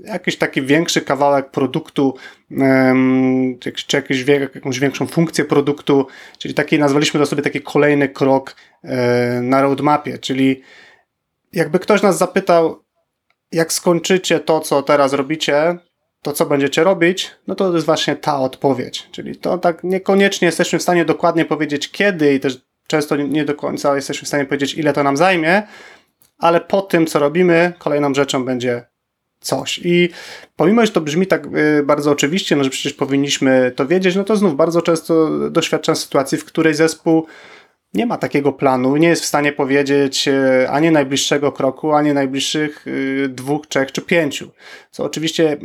jakiś 0.07 0.39
taki 0.39 0.63
większy 0.63 1.01
kawałek 1.01 1.51
produktu, 1.51 2.15
czy 3.61 3.97
jakiś, 3.97 4.25
jakąś 4.55 4.79
większą 4.79 5.07
funkcję 5.07 5.45
produktu, 5.45 6.07
czyli 6.39 6.55
taki, 6.55 6.79
nazwaliśmy 6.79 7.21
to 7.21 7.27
sobie 7.27 7.43
taki 7.43 7.61
kolejny 7.61 8.09
krok 8.09 8.57
e, 8.85 9.41
na 9.41 9.63
roadmapie, 9.63 10.19
czyli 10.19 10.63
jakby 11.53 11.79
ktoś 11.79 12.03
nas 12.03 12.19
zapytał, 12.19 12.85
jak 13.53 13.73
skończycie 13.73 14.41
to, 14.41 14.61
co 14.61 14.83
teraz 14.83 15.13
robicie, 15.13 15.77
to 16.23 16.33
co 16.33 16.47
będziecie 16.47 16.85
robić, 16.85 17.31
no 17.47 17.55
to 17.55 17.75
jest 17.75 17.87
właśnie 17.87 18.17
ta 18.17 18.39
odpowiedź. 18.39 19.09
Czyli 19.13 19.37
to 19.37 19.59
tak 19.59 19.85
niekoniecznie 19.85 20.47
jesteśmy 20.47 20.79
w 20.79 20.83
stanie 20.83 21.05
dokładnie 21.05 21.45
powiedzieć 21.45 21.91
kiedy 21.91 22.35
i 22.35 22.41
też 22.41 22.61
często 22.87 23.17
nie 23.17 23.45
do 23.45 23.55
końca 23.55 23.97
jesteśmy 23.97 24.25
w 24.25 24.29
stanie 24.29 24.45
powiedzieć, 24.45 24.75
ile 24.75 24.93
to 24.93 25.03
nam 25.03 25.17
zajmie, 25.17 25.63
ale 26.39 26.61
po 26.61 26.83
tym, 26.83 27.07
co 27.07 27.19
robimy, 27.19 27.73
kolejną 27.79 28.15
rzeczą 28.15 28.45
będzie 28.45 28.87
coś. 29.45 29.81
I 29.85 30.09
pomimo, 30.57 30.87
że 30.87 30.93
to 30.93 31.01
brzmi 31.01 31.27
tak 31.27 31.47
y, 31.47 31.83
bardzo 31.83 32.11
oczywiście, 32.11 32.57
no, 32.57 32.65
że 32.65 32.71
przecież 32.71 32.93
powinniśmy 32.93 33.73
to 33.77 33.87
wiedzieć, 33.87 34.17
no 34.17 34.25
to 34.25 34.37
znów 34.37 34.57
bardzo 34.57 34.83
często 34.83 35.31
doświadczam 35.51 35.97
sytuacji, 35.97 36.39
w 36.39 36.45
której 36.45 36.75
zespół 36.75 37.27
nie 37.95 38.07
ma 38.07 38.19
takiego 38.19 38.53
planu, 38.53 38.97
nie 38.97 39.09
jest 39.09 39.23
w 39.23 39.27
stanie 39.27 39.53
powiedzieć 39.53 40.29
y, 40.29 40.71
ani 40.71 40.91
najbliższego 40.91 41.53
kroku, 41.53 41.93
ani 41.93 42.13
najbliższych 42.13 42.87
y, 42.87 43.29
dwóch, 43.29 43.67
trzech 43.67 43.93
czy 43.93 44.03
pięciu. 44.03 44.51
Co 44.91 45.05
oczywiście 45.05 45.57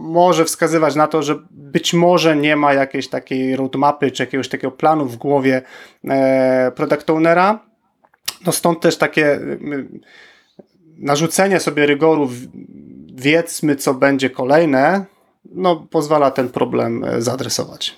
może 0.00 0.44
wskazywać 0.44 0.94
na 0.94 1.06
to, 1.06 1.22
że 1.22 1.38
być 1.50 1.94
może 1.94 2.36
nie 2.36 2.56
ma 2.56 2.74
jakiejś 2.74 3.08
takiej 3.08 3.56
roadmapy, 3.56 4.10
czy 4.10 4.22
jakiegoś 4.22 4.48
takiego 4.48 4.70
planu 4.70 5.06
w 5.06 5.16
głowie 5.16 5.62
e, 6.08 6.72
product 6.76 7.10
ownera. 7.10 7.68
No 8.46 8.52
stąd 8.52 8.80
też 8.80 8.96
takie 8.96 9.40
narzucenie 10.98 11.60
sobie 11.60 11.86
rygorów 11.86 12.32
wiedzmy, 13.18 13.76
co 13.76 13.94
będzie 13.94 14.30
kolejne, 14.30 15.04
no 15.52 15.76
pozwala 15.76 16.30
ten 16.30 16.48
problem 16.48 17.04
e, 17.04 17.22
zaadresować. 17.22 17.96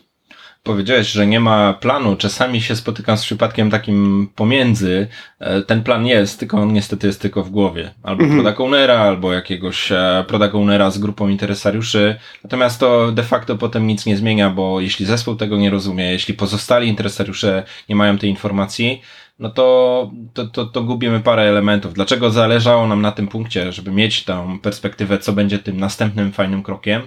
Powiedziałeś, 0.63 1.07
że 1.07 1.27
nie 1.27 1.41
ma 1.41 1.73
planu. 1.73 2.17
Czasami 2.17 2.61
się 2.61 2.77
spotykam 2.77 3.17
z 3.17 3.23
przypadkiem 3.23 3.71
takim 3.71 4.29
pomiędzy. 4.35 5.09
E, 5.39 5.63
ten 5.63 5.83
plan 5.83 6.07
jest, 6.07 6.39
tylko 6.39 6.57
on 6.57 6.73
niestety 6.73 7.07
jest 7.07 7.21
tylko 7.21 7.43
w 7.43 7.51
głowie. 7.51 7.95
Albo 8.03 8.23
mm 8.23 8.37
-hmm. 8.37 8.43
product 8.43 8.61
ownera, 8.61 8.99
albo 8.99 9.33
jakiegoś 9.33 9.93
e, 9.93 10.25
product 10.29 10.55
ownera 10.55 10.91
z 10.91 10.99
grupą 10.99 11.29
interesariuszy. 11.29 12.17
Natomiast 12.45 12.81
to 12.81 13.13
de 13.13 13.23
facto 13.23 13.57
potem 13.57 13.87
nic 13.87 14.07
nie 14.07 14.17
zmienia, 14.17 14.51
bo 14.51 14.81
jeśli 14.81 15.07
zespół 15.07 15.37
tego 15.37 15.57
nie 15.57 15.71
rozumie, 15.71 16.13
jeśli 16.13 16.35
pozostali 16.35 16.89
interesariusze 16.89 17.63
nie 17.89 17.97
mają 17.97 18.19
tej 18.19 18.31
informacji, 18.31 19.03
no 19.41 19.51
to, 19.51 20.11
to, 20.35 20.47
to, 20.47 20.67
to 20.67 20.83
gubimy 20.83 21.21
parę 21.21 21.43
elementów. 21.43 21.95
Dlaczego 21.95 22.31
zależało 22.31 22.87
nam 22.87 23.03
na 23.03 23.13
tym 23.13 23.29
punkcie, 23.29 23.73
żeby 23.73 23.91
mieć 23.91 24.25
tą 24.25 24.59
perspektywę, 24.59 25.19
co 25.19 25.33
będzie 25.33 25.59
tym 25.59 25.81
następnym 25.81 26.33
fajnym 26.33 26.63
krokiem? 26.63 27.03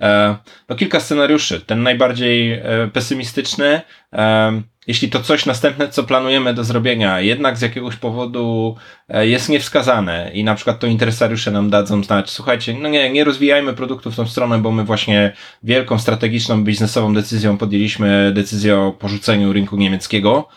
E, 0.00 0.36
no 0.68 0.76
kilka 0.76 1.00
scenariuszy. 1.00 1.60
Ten 1.60 1.82
najbardziej 1.82 2.52
e, 2.52 2.62
pesymistyczny, 2.92 3.80
e, 4.12 4.62
jeśli 4.86 5.08
to 5.08 5.20
coś 5.20 5.46
następne, 5.46 5.88
co 5.88 6.04
planujemy 6.04 6.54
do 6.54 6.64
zrobienia, 6.64 7.20
jednak 7.20 7.58
z 7.58 7.60
jakiegoś 7.60 7.96
powodu 7.96 8.76
e, 9.08 9.26
jest 9.26 9.48
niewskazane 9.48 10.30
i 10.34 10.44
na 10.44 10.54
przykład 10.54 10.80
to 10.80 10.86
interesariusze 10.86 11.50
nam 11.50 11.70
dadzą 11.70 12.04
znać, 12.04 12.30
słuchajcie, 12.30 12.74
no 12.80 12.88
nie, 12.88 13.10
nie 13.10 13.24
rozwijajmy 13.24 13.72
produktu 13.72 14.10
w 14.10 14.16
tą 14.16 14.26
stronę, 14.26 14.58
bo 14.58 14.70
my 14.70 14.84
właśnie 14.84 15.32
wielką 15.62 15.98
strategiczną, 15.98 16.64
biznesową 16.64 17.14
decyzją 17.14 17.58
podjęliśmy 17.58 18.32
decyzję 18.34 18.78
o 18.78 18.92
porzuceniu 18.92 19.52
rynku 19.52 19.76
niemieckiego, 19.76 20.48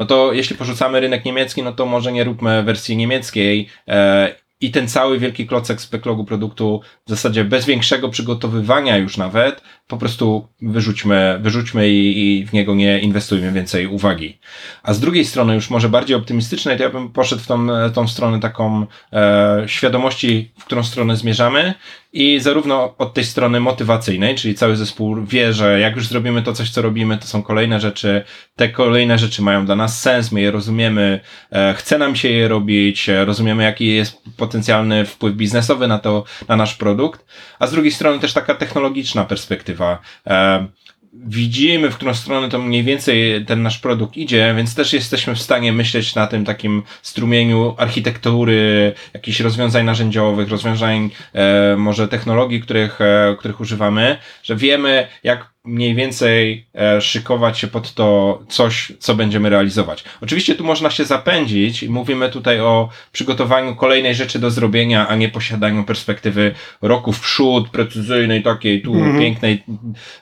no 0.00 0.06
to 0.06 0.32
jeśli 0.32 0.56
porzucamy 0.56 1.00
rynek 1.00 1.24
niemiecki, 1.24 1.62
no 1.62 1.72
to 1.72 1.86
może 1.86 2.12
nie 2.12 2.24
róbmy 2.24 2.62
wersji 2.62 2.96
niemieckiej 2.96 3.68
e, 3.88 4.34
i 4.60 4.70
ten 4.70 4.88
cały 4.88 5.18
wielki 5.18 5.46
klocek 5.46 5.80
z 5.80 5.86
backlogu 5.86 6.24
produktu 6.24 6.80
w 7.06 7.10
zasadzie 7.10 7.44
bez 7.44 7.66
większego 7.66 8.08
przygotowywania 8.08 8.96
już 8.96 9.16
nawet, 9.16 9.62
po 9.90 9.96
prostu 9.96 10.48
wyrzućmy, 10.62 11.38
wyrzućmy 11.42 11.88
i, 11.88 12.38
i 12.40 12.46
w 12.46 12.52
niego 12.52 12.74
nie 12.74 12.98
inwestujmy 13.00 13.52
więcej 13.52 13.86
uwagi. 13.86 14.38
A 14.82 14.94
z 14.94 15.00
drugiej 15.00 15.24
strony 15.24 15.54
już 15.54 15.70
może 15.70 15.88
bardziej 15.88 16.16
optymistycznej, 16.16 16.76
to 16.76 16.82
ja 16.82 16.90
bym 16.90 17.08
poszedł 17.08 17.42
w 17.42 17.46
tą, 17.46 17.66
tą 17.94 18.08
stronę 18.08 18.40
taką 18.40 18.86
e, 19.12 19.62
świadomości, 19.66 20.50
w 20.58 20.64
którą 20.64 20.82
stronę 20.82 21.16
zmierzamy 21.16 21.74
i 22.12 22.40
zarówno 22.40 22.94
od 22.98 23.14
tej 23.14 23.24
strony 23.24 23.60
motywacyjnej, 23.60 24.34
czyli 24.34 24.54
cały 24.54 24.76
zespół 24.76 25.24
wie, 25.24 25.52
że 25.52 25.80
jak 25.80 25.96
już 25.96 26.06
zrobimy 26.06 26.42
to 26.42 26.52
coś, 26.52 26.70
co 26.70 26.82
robimy, 26.82 27.18
to 27.18 27.26
są 27.26 27.42
kolejne 27.42 27.80
rzeczy, 27.80 28.24
te 28.56 28.68
kolejne 28.68 29.18
rzeczy 29.18 29.42
mają 29.42 29.66
dla 29.66 29.76
nas 29.76 30.00
sens, 30.00 30.32
my 30.32 30.40
je 30.40 30.50
rozumiemy, 30.50 31.20
e, 31.52 31.74
chce 31.74 31.98
nam 31.98 32.16
się 32.16 32.28
je 32.28 32.48
robić, 32.48 33.08
e, 33.08 33.24
rozumiemy 33.24 33.62
jaki 33.62 33.86
jest 33.86 34.22
potencjalny 34.36 35.04
wpływ 35.04 35.34
biznesowy 35.34 35.88
na 35.88 35.98
to, 35.98 36.24
na 36.48 36.56
nasz 36.56 36.74
produkt, 36.74 37.24
a 37.58 37.66
z 37.66 37.72
drugiej 37.72 37.92
strony 37.92 38.18
też 38.18 38.32
taka 38.32 38.54
technologiczna 38.54 39.24
perspektywa. 39.24 39.79
E, 40.26 40.66
widzimy, 41.12 41.90
w 41.90 41.96
którą 41.96 42.14
stronę 42.14 42.48
to 42.48 42.58
mniej 42.58 42.84
więcej 42.84 43.44
ten 43.44 43.62
nasz 43.62 43.78
produkt 43.78 44.16
idzie, 44.16 44.54
więc 44.56 44.74
też 44.74 44.92
jesteśmy 44.92 45.34
w 45.34 45.42
stanie 45.42 45.72
myśleć 45.72 46.14
na 46.14 46.26
tym 46.26 46.44
takim 46.44 46.82
strumieniu 47.02 47.74
architektury, 47.78 48.92
jakichś 49.14 49.40
rozwiązań 49.40 49.84
narzędziowych, 49.84 50.48
rozwiązań 50.48 51.10
e, 51.34 51.76
może 51.76 52.08
technologii, 52.08 52.60
których, 52.60 53.00
e, 53.00 53.36
których 53.38 53.60
używamy, 53.60 54.16
że 54.42 54.56
wiemy, 54.56 55.08
jak 55.24 55.50
mniej 55.64 55.94
więcej 55.94 56.66
e, 56.74 57.00
szykować 57.00 57.58
się 57.58 57.66
pod 57.66 57.94
to 57.94 58.38
coś, 58.48 58.92
co 58.98 59.14
będziemy 59.14 59.50
realizować. 59.50 60.04
Oczywiście 60.20 60.54
tu 60.54 60.64
można 60.64 60.90
się 60.90 61.04
zapędzić 61.04 61.82
i 61.82 61.88
mówimy 61.90 62.28
tutaj 62.28 62.60
o 62.60 62.88
przygotowaniu 63.12 63.76
kolejnej 63.76 64.14
rzeczy 64.14 64.38
do 64.38 64.50
zrobienia, 64.50 65.08
a 65.08 65.16
nie 65.16 65.28
posiadaniu 65.28 65.84
perspektywy 65.84 66.54
roku 66.82 67.12
w 67.12 67.20
przód, 67.20 67.68
precyzyjnej, 67.68 68.42
takiej 68.42 68.82
tu 68.82 68.94
Mhm. 68.94 69.18
pięknej, 69.18 69.62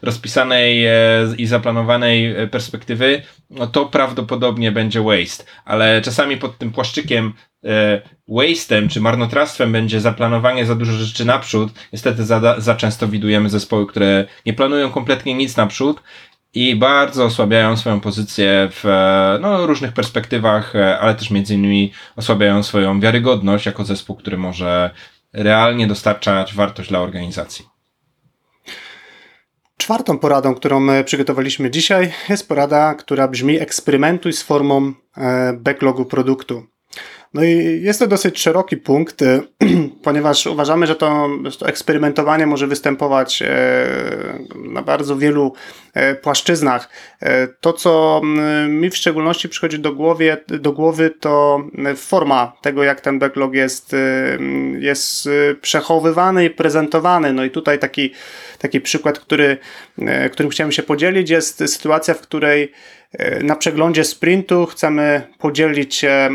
rozpisanej 0.03 0.87
e, 0.87 0.93
i 1.39 1.47
zaplanowanej 1.47 2.37
e, 2.37 2.47
perspektywy, 2.47 3.23
no 3.51 3.67
to 3.67 3.87
prawdopodobnie 3.87 4.73
będzie 4.73 5.01
waste. 5.03 5.45
Ale 5.65 6.03
czasami 6.03 6.37
pod 6.37 6.59
tym 6.59 6.73
płaszczykiem 6.73 7.33
waste'em 8.29 8.89
czy 8.89 9.01
marnotrawstwem 9.01 9.73
będzie 9.73 10.01
zaplanowanie 10.01 10.67
za 10.67 10.75
dużo 10.75 10.93
rzeczy 10.93 11.25
naprzód. 11.25 11.73
Niestety 11.93 12.25
za, 12.25 12.61
za 12.61 12.75
często 12.75 13.09
widujemy 13.09 13.51
zespoły, 13.51 13.87
które 13.87 14.25
nie 14.47 14.53
planują 14.53 14.91
kompletnie 14.91 15.35
nic 15.35 15.57
naprzód 15.57 16.03
i 16.55 16.77
bardzo 16.77 17.25
osłabiają 17.25 17.77
swoją 17.77 18.01
pozycję 18.01 18.69
w 18.73 18.87
e, 18.87 19.39
no, 19.41 19.67
różnych 19.67 19.93
perspektywach, 19.93 20.77
e, 20.77 20.99
ale 20.99 21.15
też 21.15 21.31
między 21.31 21.55
innymi 21.55 21.93
osłabiają 22.17 22.63
swoją 22.63 23.01
wiarygodność 23.01 23.67
jako 23.67 23.85
zespół, 23.85 24.17
który 24.17 24.39
może 24.39 24.91
realnie 25.33 25.87
dostarczać 25.87 26.55
wartość 26.55 26.89
dla 26.89 27.01
organizacji. 27.01 27.65
Czwartą 29.77 30.19
poradą, 30.19 30.55
którą 30.55 30.81
my 30.81 31.05
przygotowaliśmy 31.05 31.71
dzisiaj, 31.71 32.13
jest 32.29 32.49
porada, 32.49 32.95
która 32.95 33.29
brzmi: 33.29 33.61
eksperymentuj 33.61 34.33
z 34.33 34.43
formą 34.43 34.93
e, 35.17 35.53
backlogu 35.53 36.05
produktu. 36.05 36.67
No 37.35 37.45
i 37.45 37.81
jest 37.83 37.99
to 37.99 38.07
dosyć 38.07 38.41
szeroki 38.41 38.77
punkt, 38.77 39.23
e, 39.23 39.41
ponieważ 40.05 40.47
uważamy, 40.47 40.87
że 40.87 40.97
to, 40.97 41.29
to 41.59 41.69
eksperymentowanie 41.69 42.47
może 42.47 42.67
występować 42.67 43.43
e, 43.43 43.49
na 44.55 44.83
bardzo 44.83 45.17
wielu 45.17 45.53
e, 45.95 46.15
płaszczyznach. 46.15 46.89
E, 47.23 47.49
To, 47.61 47.73
co 47.73 48.21
mm, 48.23 48.81
mi 48.81 48.91
w 48.91 48.97
szczególności 48.97 49.49
przychodzi 49.49 49.79
do, 49.79 49.93
głowie, 49.93 50.37
do 50.49 50.73
głowy, 50.73 51.11
to 51.21 51.63
mm, 51.75 51.97
forma 51.97 52.53
tego, 52.63 52.85
jak 52.85 53.01
ten 53.01 53.19
backlog 53.19 53.55
jest, 53.55 53.95
e, 53.95 53.97
jest 54.79 55.27
e, 55.27 55.55
przechowywany 55.55 56.45
i 56.45 56.51
prezentowany. 56.51 57.33
No 57.33 57.45
i 57.45 57.51
tutaj 57.51 57.79
taki, 57.79 58.13
taki 58.59 58.81
przykład, 58.81 59.19
który, 59.19 59.57
którym 60.33 60.51
chciałem 60.51 60.73
się 60.73 60.83
podzielić, 60.83 61.31
jest 61.31 61.59
sytuacja, 61.67 62.15
w 62.15 62.21
której 62.21 62.73
na 63.43 63.57
przeglądzie 63.57 64.05
sprintu 64.05 64.67
chcemy 64.67 65.23
podzielić 65.39 65.95
się 65.95 66.09
e, 66.09 66.31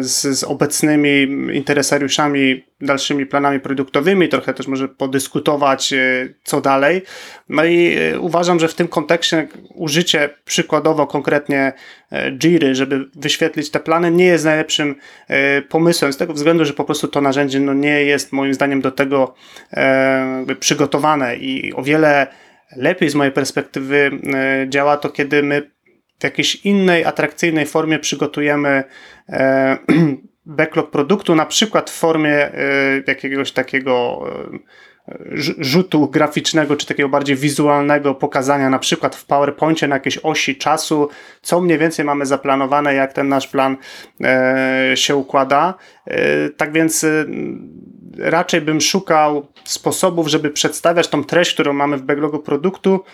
z, 0.00 0.38
z 0.38 0.44
obecnymi 0.44 1.22
interesariuszami 1.56 2.64
dalszymi 2.80 3.26
planami 3.26 3.60
produktowymi, 3.60 4.28
trochę 4.28 4.54
też 4.54 4.66
może 4.66 4.88
podyskutować, 4.88 5.92
e, 5.92 6.28
co 6.44 6.60
dalej. 6.60 7.02
No 7.48 7.64
i 7.64 7.96
e, 7.96 8.20
uważam, 8.20 8.60
że 8.60 8.68
w 8.68 8.74
tym 8.74 8.88
kontekście 8.88 9.48
użycie 9.74 10.30
przykładowo 10.44 11.06
konkretnie 11.06 11.72
e, 12.12 12.32
Jiry, 12.32 12.74
żeby 12.74 13.04
wyświetlić 13.14 13.70
te 13.70 13.80
plany, 13.80 14.10
nie 14.10 14.26
jest 14.26 14.44
najlepszym 14.44 14.94
e, 15.28 15.62
pomysłem, 15.62 16.12
z 16.12 16.16
tego 16.16 16.32
względu, 16.32 16.64
że 16.64 16.72
po 16.72 16.84
prostu 16.84 17.08
to 17.08 17.20
narzędzie 17.20 17.60
no, 17.60 17.74
nie 17.74 18.04
jest 18.04 18.32
moim 18.32 18.54
zdaniem 18.54 18.80
do 18.80 18.90
tego 18.90 19.34
e, 19.72 20.46
przygotowane 20.60 21.36
i 21.36 21.72
o 21.72 21.82
wiele 21.82 22.26
lepiej 22.76 23.10
z 23.10 23.14
mojej 23.14 23.32
perspektywy 23.32 24.10
e, 24.34 24.66
działa 24.68 24.96
to, 24.96 25.08
kiedy 25.08 25.42
my 25.42 25.73
w 26.24 26.26
jakiejś 26.26 26.56
innej, 26.56 27.04
atrakcyjnej 27.04 27.66
formie 27.66 27.98
przygotujemy 27.98 28.84
e, 29.28 29.78
backlog 30.46 30.90
produktu, 30.90 31.34
na 31.34 31.46
przykład 31.46 31.90
w 31.90 31.94
formie 31.94 32.30
e, 32.30 32.52
jakiegoś 33.06 33.52
takiego 33.52 34.24
e, 35.08 35.18
rz- 35.36 35.54
rzutu 35.58 36.08
graficznego, 36.08 36.76
czy 36.76 36.86
takiego 36.86 37.08
bardziej 37.08 37.36
wizualnego 37.36 38.14
pokazania, 38.14 38.70
na 38.70 38.78
przykład 38.78 39.16
w 39.16 39.26
PowerPoincie 39.26 39.88
na 39.88 39.96
jakiejś 39.96 40.18
osi 40.22 40.56
czasu, 40.56 41.08
co 41.42 41.60
mniej 41.60 41.78
więcej 41.78 42.04
mamy 42.04 42.26
zaplanowane, 42.26 42.94
jak 42.94 43.12
ten 43.12 43.28
nasz 43.28 43.48
plan 43.48 43.76
e, 44.20 44.92
się 44.94 45.16
układa. 45.16 45.74
E, 46.06 46.48
tak 46.50 46.72
więc 46.72 47.04
e, 47.04 47.24
raczej 48.18 48.60
bym 48.60 48.80
szukał 48.80 49.46
sposobów, 49.64 50.28
żeby 50.28 50.50
przedstawiać 50.50 51.08
tą 51.08 51.24
treść, 51.24 51.54
którą 51.54 51.72
mamy 51.72 51.96
w 51.96 52.02
backlogu 52.02 52.38
produktu, 52.38 53.04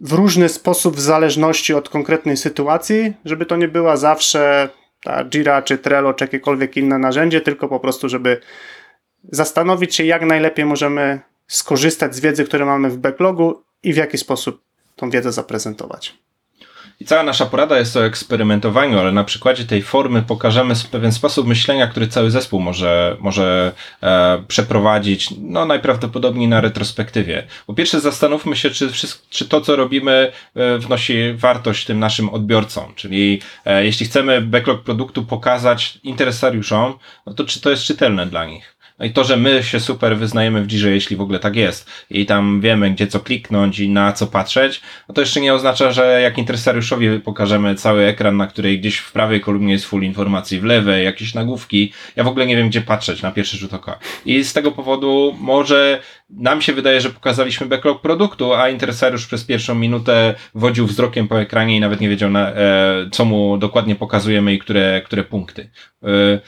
w 0.00 0.12
różny 0.12 0.48
sposób 0.48 0.96
w 0.96 1.00
zależności 1.00 1.74
od 1.74 1.88
konkretnej 1.88 2.36
sytuacji, 2.36 3.12
żeby 3.24 3.46
to 3.46 3.56
nie 3.56 3.68
była 3.68 3.96
zawsze 3.96 4.68
ta 5.02 5.24
Jira, 5.24 5.62
czy 5.62 5.78
Trello, 5.78 6.14
czy 6.14 6.24
jakiekolwiek 6.24 6.76
inne 6.76 6.98
narzędzie, 6.98 7.40
tylko 7.40 7.68
po 7.68 7.80
prostu, 7.80 8.08
żeby 8.08 8.40
zastanowić 9.32 9.94
się, 9.94 10.04
jak 10.04 10.22
najlepiej 10.22 10.64
możemy 10.64 11.20
skorzystać 11.46 12.14
z 12.14 12.20
wiedzy, 12.20 12.44
które 12.44 12.64
mamy 12.64 12.90
w 12.90 12.96
backlogu 12.96 13.62
i 13.82 13.92
w 13.92 13.96
jaki 13.96 14.18
sposób 14.18 14.62
tą 14.96 15.10
wiedzę 15.10 15.32
zaprezentować. 15.32 16.18
I 17.00 17.04
cała 17.04 17.22
nasza 17.22 17.46
porada 17.46 17.78
jest 17.78 17.96
o 17.96 18.04
eksperymentowaniu, 18.04 18.98
ale 18.98 19.12
na 19.12 19.24
przykładzie 19.24 19.64
tej 19.64 19.82
formy 19.82 20.22
pokażemy 20.22 20.74
pewien 20.90 21.12
sposób 21.12 21.46
myślenia, 21.46 21.86
który 21.86 22.08
cały 22.08 22.30
zespół 22.30 22.60
może, 22.60 23.16
może 23.20 23.72
e, 24.02 24.42
przeprowadzić, 24.48 25.34
no 25.40 25.64
najprawdopodobniej 25.64 26.48
na 26.48 26.60
retrospektywie. 26.60 27.46
Po 27.66 27.74
pierwsze 27.74 28.00
zastanówmy 28.00 28.56
się, 28.56 28.70
czy, 28.70 28.88
czy 29.30 29.48
to, 29.48 29.60
co 29.60 29.76
robimy, 29.76 30.32
e, 30.54 30.78
wnosi 30.78 31.32
wartość 31.34 31.84
tym 31.84 31.98
naszym 31.98 32.28
odbiorcom, 32.28 32.94
czyli 32.94 33.40
e, 33.64 33.84
jeśli 33.84 34.06
chcemy 34.06 34.40
backlog 34.40 34.82
produktu 34.82 35.24
pokazać 35.24 35.98
interesariuszom, 36.02 36.98
no 37.26 37.34
to 37.34 37.44
czy 37.44 37.60
to 37.60 37.70
jest 37.70 37.82
czytelne 37.82 38.26
dla 38.26 38.44
nich? 38.44 38.77
No 38.98 39.06
i 39.06 39.10
to, 39.10 39.24
że 39.24 39.36
my 39.36 39.62
się 39.62 39.80
super 39.80 40.16
wyznajemy 40.16 40.62
w 40.62 40.66
Jirze, 40.66 40.90
jeśli 40.90 41.16
w 41.16 41.20
ogóle 41.20 41.38
tak 41.38 41.56
jest, 41.56 41.90
i 42.10 42.26
tam 42.26 42.60
wiemy, 42.60 42.90
gdzie 42.90 43.06
co 43.06 43.20
kliknąć 43.20 43.78
i 43.78 43.88
na 43.88 44.12
co 44.12 44.26
patrzeć, 44.26 44.80
no 45.08 45.14
to 45.14 45.20
jeszcze 45.20 45.40
nie 45.40 45.54
oznacza, 45.54 45.92
że 45.92 46.20
jak 46.22 46.38
interesariuszowi 46.38 47.20
pokażemy 47.20 47.74
cały 47.74 48.04
ekran, 48.04 48.36
na 48.36 48.46
której 48.46 48.80
gdzieś 48.80 48.98
w 48.98 49.12
prawej 49.12 49.40
kolumnie 49.40 49.72
jest 49.72 49.84
full 49.84 50.02
informacji, 50.02 50.60
w 50.60 50.64
lewej 50.64 51.04
jakieś 51.04 51.34
nagłówki, 51.34 51.92
ja 52.16 52.24
w 52.24 52.28
ogóle 52.28 52.46
nie 52.46 52.56
wiem, 52.56 52.68
gdzie 52.68 52.80
patrzeć 52.80 53.22
na 53.22 53.30
pierwszy 53.30 53.56
rzut 53.56 53.74
oka. 53.74 53.98
I 54.24 54.44
z 54.44 54.52
tego 54.52 54.72
powodu 54.72 55.36
może 55.40 56.00
nam 56.30 56.62
się 56.62 56.72
wydaje, 56.72 57.00
że 57.00 57.10
pokazaliśmy 57.10 57.66
backlog 57.66 58.00
produktu, 58.00 58.54
a 58.54 58.68
interesariusz 58.68 59.26
przez 59.26 59.44
pierwszą 59.44 59.74
minutę 59.74 60.34
wodził 60.54 60.86
wzrokiem 60.86 61.28
po 61.28 61.40
ekranie 61.40 61.76
i 61.76 61.80
nawet 61.80 62.00
nie 62.00 62.08
wiedział, 62.08 62.30
na, 62.30 62.50
e, 62.50 63.08
co 63.12 63.24
mu 63.24 63.58
dokładnie 63.58 63.96
pokazujemy 63.96 64.54
i 64.54 64.58
które, 64.58 65.02
które 65.04 65.24
punkty. 65.24 65.70
E, 66.02 66.40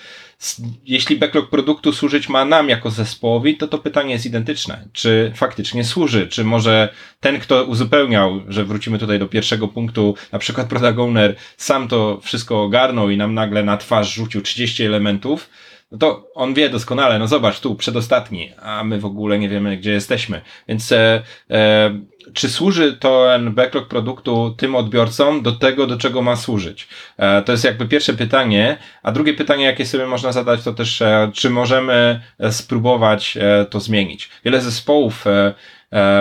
jeśli 0.86 1.16
backlog 1.16 1.50
produktu 1.50 1.92
służyć 1.92 2.28
ma 2.28 2.44
nam 2.44 2.68
jako 2.68 2.90
zespołowi, 2.90 3.56
to 3.56 3.68
to 3.68 3.78
pytanie 3.78 4.12
jest 4.12 4.26
identyczne. 4.26 4.88
Czy 4.92 5.32
faktycznie 5.34 5.84
służy? 5.84 6.28
Czy 6.28 6.44
może 6.44 6.88
ten, 7.20 7.40
kto 7.40 7.64
uzupełniał, 7.64 8.40
że 8.48 8.64
wrócimy 8.64 8.98
tutaj 8.98 9.18
do 9.18 9.28
pierwszego 9.28 9.68
punktu, 9.68 10.14
na 10.32 10.38
przykład 10.38 10.68
product 10.68 10.98
owner, 10.98 11.36
sam 11.56 11.88
to 11.88 12.20
wszystko 12.22 12.62
ogarnął 12.62 13.10
i 13.10 13.16
nam 13.16 13.34
nagle 13.34 13.62
na 13.62 13.76
twarz 13.76 14.14
rzucił 14.14 14.40
30 14.40 14.84
elementów, 14.84 15.50
no 15.90 15.98
to 15.98 16.30
on 16.34 16.54
wie 16.54 16.68
doskonale, 16.68 17.18
no 17.18 17.26
zobacz, 17.26 17.60
tu 17.60 17.74
przedostatni, 17.74 18.52
a 18.62 18.84
my 18.84 19.00
w 19.00 19.04
ogóle 19.04 19.38
nie 19.38 19.48
wiemy, 19.48 19.76
gdzie 19.76 19.92
jesteśmy. 19.92 20.40
Więc 20.68 20.92
e, 20.92 21.22
e, 21.50 22.00
czy 22.32 22.48
służy 22.48 22.96
ten 22.96 23.54
backlog 23.54 23.88
produktu 23.88 24.54
tym 24.58 24.74
odbiorcom 24.74 25.42
do 25.42 25.52
tego, 25.52 25.86
do 25.86 25.96
czego 25.96 26.22
ma 26.22 26.36
służyć? 26.36 26.88
E, 27.16 27.42
to 27.42 27.52
jest 27.52 27.64
jakby 27.64 27.88
pierwsze 27.88 28.14
pytanie, 28.14 28.78
a 29.02 29.12
drugie 29.12 29.34
pytanie, 29.34 29.64
jakie 29.64 29.86
sobie 29.86 30.06
można 30.06 30.32
zadać, 30.32 30.62
to 30.62 30.72
też, 30.72 31.02
e, 31.02 31.30
czy 31.34 31.50
możemy 31.50 32.20
e, 32.38 32.52
spróbować 32.52 33.36
e, 33.36 33.66
to 33.70 33.80
zmienić? 33.80 34.30
Wiele 34.44 34.60
zespołów 34.60 35.26
e, 35.26 35.54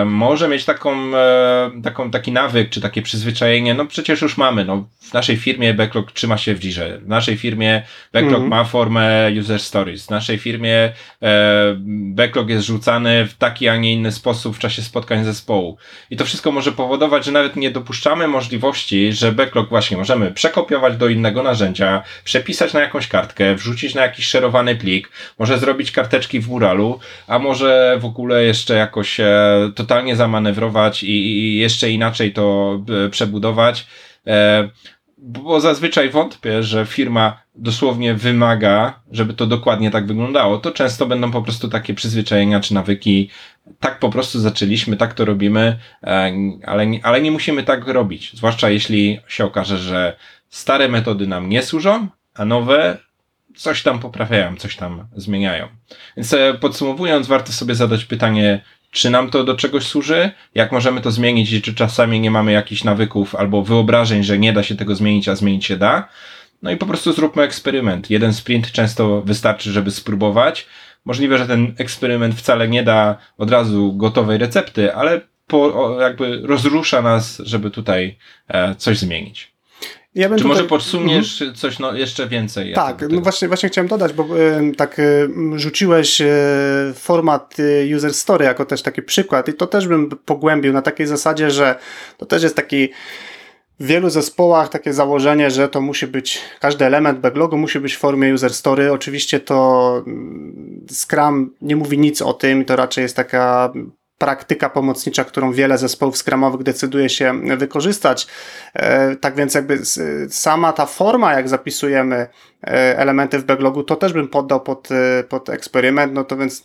może 0.06 0.48
mieć 0.48 0.64
taką, 0.64 1.16
e, 1.16 1.70
taką, 1.84 2.10
taki 2.10 2.32
nawyk, 2.32 2.70
czy 2.70 2.80
takie 2.80 3.02
przyzwyczajenie, 3.02 3.74
no 3.74 3.86
przecież 3.86 4.22
już 4.22 4.36
mamy, 4.36 4.64
no 4.64 4.88
w 5.00 5.12
naszej 5.12 5.36
firmie 5.36 5.74
backlog 5.74 6.12
trzyma 6.12 6.38
się 6.38 6.54
w 6.54 6.60
Jirze, 6.60 6.98
w 6.98 7.08
naszej 7.08 7.36
firmie 7.36 7.82
backlog 8.12 8.32
Mhm. 8.32 8.50
ma 8.50 8.64
formę 8.64 9.30
user 9.40 9.60
stories, 9.60 10.06
w 10.06 10.10
naszej 10.10 10.38
firmie 10.38 10.92
e, 11.22 11.76
backlog 12.14 12.48
jest 12.48 12.66
rzucany 12.66 13.26
w 13.26 13.34
taki, 13.34 13.68
a 13.68 13.76
nie 13.76 13.92
inny 13.92 14.12
sposób 14.12 14.56
w 14.56 14.58
czasie 14.58 14.82
spotkań 14.82 15.24
zespołu. 15.24 15.76
I 16.10 16.16
to 16.16 16.24
wszystko 16.24 16.52
może 16.52 16.72
powodować, 16.72 17.24
że 17.24 17.32
nawet 17.32 17.56
nie 17.56 17.70
dopuszczamy 17.70 18.28
możliwości, 18.28 19.12
że 19.12 19.32
backlog 19.32 19.68
właśnie 19.68 19.96
możemy 19.96 20.30
przekopiować 20.32 20.96
do 20.96 21.08
innego 21.08 21.42
narzędzia, 21.42 22.02
przepisać 22.24 22.72
na 22.72 22.80
jakąś 22.80 23.08
kartkę, 23.08 23.54
wrzucić 23.54 23.94
na 23.94 24.02
jakiś 24.02 24.26
szerowany 24.26 24.76
plik, 24.76 25.10
może 25.38 25.58
zrobić 25.58 25.92
karteczki 25.92 26.40
w 26.40 26.48
muralu, 26.48 27.00
a 27.26 27.38
może 27.38 27.98
w 28.00 28.04
ogóle 28.04 28.44
jeszcze 28.44 28.74
jakoś 28.74 29.20
e, 29.20 29.59
totalnie 29.68 30.16
zamanewrować 30.16 31.02
i, 31.02 31.58
jeszcze 31.58 31.90
inaczej 31.90 32.32
to 32.32 32.78
e, 33.06 33.08
przebudować. 33.08 33.86
E, 34.26 34.68
bo 35.18 35.60
zazwyczaj 35.60 36.10
wątpię, 36.10 36.62
że 36.62 36.86
firma 36.86 37.42
dosłownie 37.54 38.14
wymaga, 38.14 39.00
żeby 39.12 39.34
to 39.34 39.46
dokładnie 39.46 39.90
tak 39.90 40.06
wyglądało. 40.06 40.58
To 40.58 40.70
często 40.70 41.06
będą 41.06 41.30
po 41.30 41.42
prostu 41.42 41.68
takie 41.68 41.94
przyzwyczajenia 41.94 42.60
czy 42.60 42.74
nawyki. 42.74 43.30
Tak 43.80 43.98
po 43.98 44.10
prostu 44.10 44.40
zaczęliśmy, 44.40 44.96
tak 44.96 45.14
to 45.14 45.24
robimy, 45.24 45.78
e, 46.02 46.32
ale, 46.66 46.86
ale 47.02 47.20
nie 47.20 47.30
musimy 47.30 47.62
tak 47.62 47.88
robić. 47.88 48.32
Zwłaszcza 48.34 48.70
jeśli 48.70 49.20
się 49.28 49.44
okaże, 49.44 49.78
że 49.78 50.16
stare 50.48 50.88
metody 50.88 51.26
nam 51.26 51.48
nie 51.48 51.62
służą, 51.62 52.08
a 52.34 52.44
nowe 52.44 52.98
coś 53.56 53.82
tam 53.82 53.98
poprawiają, 53.98 54.56
coś 54.56 54.76
tam 54.76 55.06
zmieniają. 55.16 55.68
Więc 56.16 56.34
podsumowując, 56.60 57.26
warto 57.26 57.52
sobie 57.52 57.74
zadać 57.74 58.04
pytanie, 58.04 58.60
czy 58.90 59.10
nam 59.10 59.30
to 59.30 59.44
do 59.44 59.54
czegoś 59.54 59.86
służy, 59.86 60.30
jak 60.54 60.72
możemy 60.72 61.00
to 61.00 61.10
zmienić 61.10 61.62
czy 61.62 61.74
czasami 61.74 62.20
nie 62.20 62.30
mamy 62.30 62.52
jakichś 62.52 62.84
nawyków 62.84 63.34
albo 63.34 63.62
wyobrażeń, 63.62 64.22
że 64.22 64.38
nie 64.38 64.52
da 64.52 64.62
się 64.62 64.74
tego 64.74 64.94
zmienić, 64.94 65.28
a 65.28 65.34
zmienić 65.34 65.64
się 65.64 65.76
da. 65.76 66.08
No 66.62 66.70
i 66.70 66.76
po 66.76 66.86
prostu 66.86 67.12
zróbmy 67.12 67.42
eksperyment. 67.42 68.10
Jeden 68.10 68.34
sprint 68.34 68.72
często 68.72 69.22
wystarczy, 69.22 69.72
żeby 69.72 69.90
spróbować. 69.90 70.66
Możliwe, 71.04 71.38
że 71.38 71.46
ten 71.46 71.74
eksperyment 71.78 72.34
wcale 72.34 72.68
nie 72.68 72.82
da 72.82 73.16
od 73.38 73.50
razu 73.50 73.92
gotowej 73.92 74.38
recepty, 74.38 74.94
ale 74.94 75.20
po, 75.46 75.96
jakby 76.00 76.40
rozrusza 76.44 77.02
nas, 77.02 77.42
żeby 77.44 77.70
tutaj 77.70 78.16
e, 78.48 78.74
coś 78.74 78.98
zmienić. 78.98 79.52
Ja 80.14 80.28
Czy 80.28 80.34
tutaj... 80.34 80.48
może 80.48 80.64
podsuniesz 80.64 81.42
mhm. 81.42 81.56
coś 81.56 81.78
no, 81.78 81.94
jeszcze 81.94 82.28
więcej? 82.28 82.72
Tak, 82.72 83.04
no 83.10 83.20
właśnie, 83.20 83.48
właśnie 83.48 83.68
chciałem 83.68 83.88
dodać, 83.88 84.12
bo 84.12 84.38
y, 84.38 84.72
tak 84.76 84.98
y, 84.98 85.28
rzuciłeś 85.56 86.20
y, 86.20 86.26
format 86.94 87.56
user 87.96 88.14
story 88.14 88.44
jako 88.44 88.64
też 88.64 88.82
taki 88.82 89.02
przykład 89.02 89.48
i 89.48 89.54
to 89.54 89.66
też 89.66 89.88
bym 89.88 90.10
pogłębił 90.10 90.72
na 90.72 90.82
takiej 90.82 91.06
zasadzie, 91.06 91.50
że 91.50 91.78
to 92.16 92.26
też 92.26 92.42
jest 92.42 92.56
taki 92.56 92.88
w 93.80 93.86
wielu 93.86 94.10
zespołach 94.10 94.68
takie 94.68 94.92
założenie, 94.92 95.50
że 95.50 95.68
to 95.68 95.80
musi 95.80 96.06
być, 96.06 96.40
każdy 96.60 96.84
element 96.84 97.18
backlogu 97.18 97.56
musi 97.56 97.80
być 97.80 97.94
w 97.94 97.98
formie 97.98 98.34
user 98.34 98.54
story. 98.54 98.92
Oczywiście 98.92 99.40
to 99.40 100.02
mm, 100.06 100.86
Scrum 100.90 101.54
nie 101.62 101.76
mówi 101.76 101.98
nic 101.98 102.22
o 102.22 102.32
tym, 102.32 102.64
to 102.64 102.76
raczej 102.76 103.02
jest 103.02 103.16
taka 103.16 103.72
praktyka 104.20 104.70
pomocnicza, 104.70 105.24
którą 105.24 105.52
wiele 105.52 105.78
zespołów 105.78 106.16
skramowych 106.16 106.62
decyduje 106.62 107.08
się 107.08 107.40
wykorzystać. 107.56 108.26
E, 108.74 109.16
tak 109.16 109.34
więc 109.34 109.54
jakby 109.54 109.78
sama 110.30 110.72
ta 110.72 110.86
forma, 110.86 111.32
jak 111.32 111.48
zapisujemy 111.48 112.16
e, 112.16 112.98
elementy 112.98 113.38
w 113.38 113.44
backlogu, 113.44 113.82
to 113.82 113.96
też 113.96 114.12
bym 114.12 114.28
poddał 114.28 114.60
pod, 114.60 114.88
e, 114.92 115.24
pod 115.24 115.48
eksperyment, 115.48 116.12
no 116.12 116.24
to 116.24 116.36
więc 116.36 116.62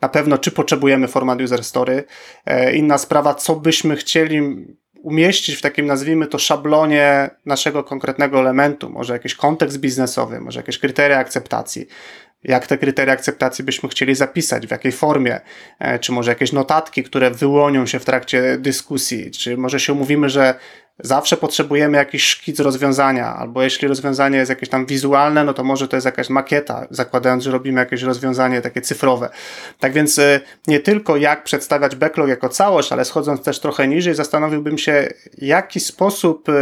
na 0.00 0.08
pewno 0.08 0.38
czy 0.38 0.50
potrzebujemy 0.50 1.08
format 1.08 1.40
user 1.40 1.64
story. 1.64 2.04
Inna 2.74 2.98
sprawa, 2.98 3.34
co 3.34 3.56
byśmy 3.56 3.96
chcieli 3.96 4.66
umieścić 5.02 5.56
w 5.56 5.62
takim, 5.62 5.86
nazwijmy 5.86 6.26
to, 6.26 6.38
szablonie 6.38 7.30
naszego 7.46 7.84
konkretnego 7.84 8.40
elementu, 8.40 8.90
może 8.90 9.12
jakiś 9.12 9.34
kontekst 9.34 9.78
biznesowy, 9.78 10.40
może 10.40 10.60
jakieś 10.60 10.78
kryteria 10.78 11.18
akceptacji 11.18 11.86
jak 12.44 12.66
te 12.66 12.78
kryteria 12.78 13.12
akceptacji 13.14 13.64
byśmy 13.64 13.88
chcieli 13.88 14.14
zapisać, 14.14 14.66
w 14.66 14.70
jakiej 14.70 14.92
formie, 14.92 15.40
e, 15.78 15.98
czy 15.98 16.12
może 16.12 16.30
jakieś 16.30 16.52
notatki, 16.52 17.04
które 17.04 17.30
wyłonią 17.30 17.86
się 17.86 17.98
w 17.98 18.04
trakcie 18.04 18.58
dyskusji, 18.58 19.30
czy 19.30 19.56
może 19.56 19.80
się 19.80 19.92
umówimy, 19.92 20.28
że 20.28 20.54
zawsze 20.98 21.36
potrzebujemy 21.36 21.98
jakiś 21.98 22.24
szkic 22.24 22.60
rozwiązania, 22.60 23.34
albo 23.34 23.62
jeśli 23.62 23.88
rozwiązanie 23.88 24.38
jest 24.38 24.50
jakieś 24.50 24.68
tam 24.68 24.86
wizualne, 24.86 25.44
no 25.44 25.54
to 25.54 25.64
może 25.64 25.88
to 25.88 25.96
jest 25.96 26.06
jakaś 26.06 26.30
makieta, 26.30 26.86
zakładając, 26.90 27.44
że 27.44 27.50
robimy 27.50 27.80
jakieś 27.80 28.02
rozwiązanie 28.02 28.60
takie 28.60 28.80
cyfrowe. 28.80 29.28
Tak 29.78 29.92
więc 29.92 30.18
e, 30.18 30.40
nie 30.66 30.80
tylko 30.80 31.16
jak 31.16 31.44
przedstawiać 31.44 31.96
backlog 31.96 32.28
jako 32.28 32.48
całość, 32.48 32.92
ale 32.92 33.04
schodząc 33.04 33.42
też 33.42 33.60
trochę 33.60 33.88
niżej, 33.88 34.14
zastanowiłbym 34.14 34.78
się, 34.78 35.08
jaki 35.38 35.80
sposób 35.80 36.48
e, 36.48 36.52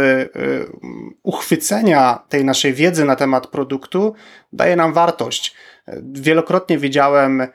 uchwycenia 1.23 2.19
tej 2.29 2.45
naszej 2.45 2.73
wiedzy 2.73 3.05
na 3.05 3.15
temat 3.15 3.47
produktu 3.47 4.15
daje 4.53 4.75
nam 4.75 4.93
wartość. 4.93 5.55
Wielokrotnie 6.13 6.77
widziałem 6.77 7.47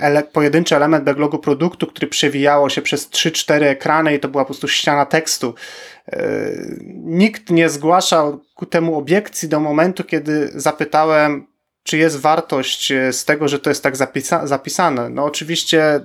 ele 0.00 0.22
pojedynczy 0.22 0.76
element 0.76 1.04
backlogu 1.04 1.38
produktu, 1.38 1.86
który 1.86 2.06
przewijało 2.06 2.68
się 2.70 2.82
przez 2.82 3.10
3-4 3.10 3.64
ekrany 3.64 4.14
i 4.14 4.20
to 4.20 4.28
była 4.28 4.44
po 4.44 4.48
prostu 4.48 4.68
ściana 4.68 5.06
tekstu. 5.06 5.54
E, 6.08 6.28
nikt 6.94 7.50
nie 7.50 7.68
zgłaszał 7.68 8.40
ku 8.54 8.66
temu 8.66 8.98
obiekcji 8.98 9.48
do 9.48 9.60
momentu, 9.60 10.04
kiedy 10.04 10.50
zapytałem, 10.54 11.46
czy 11.86 11.98
jest 11.98 12.20
wartość 12.20 12.92
e, 12.92 13.12
z 13.12 13.24
tego, 13.24 13.48
że 13.48 13.58
to 13.58 13.70
jest 13.70 13.82
tak 13.82 13.96
zapisa 13.96 14.46
zapisane. 14.46 15.10
No 15.10 15.24
oczywiście 15.24 16.00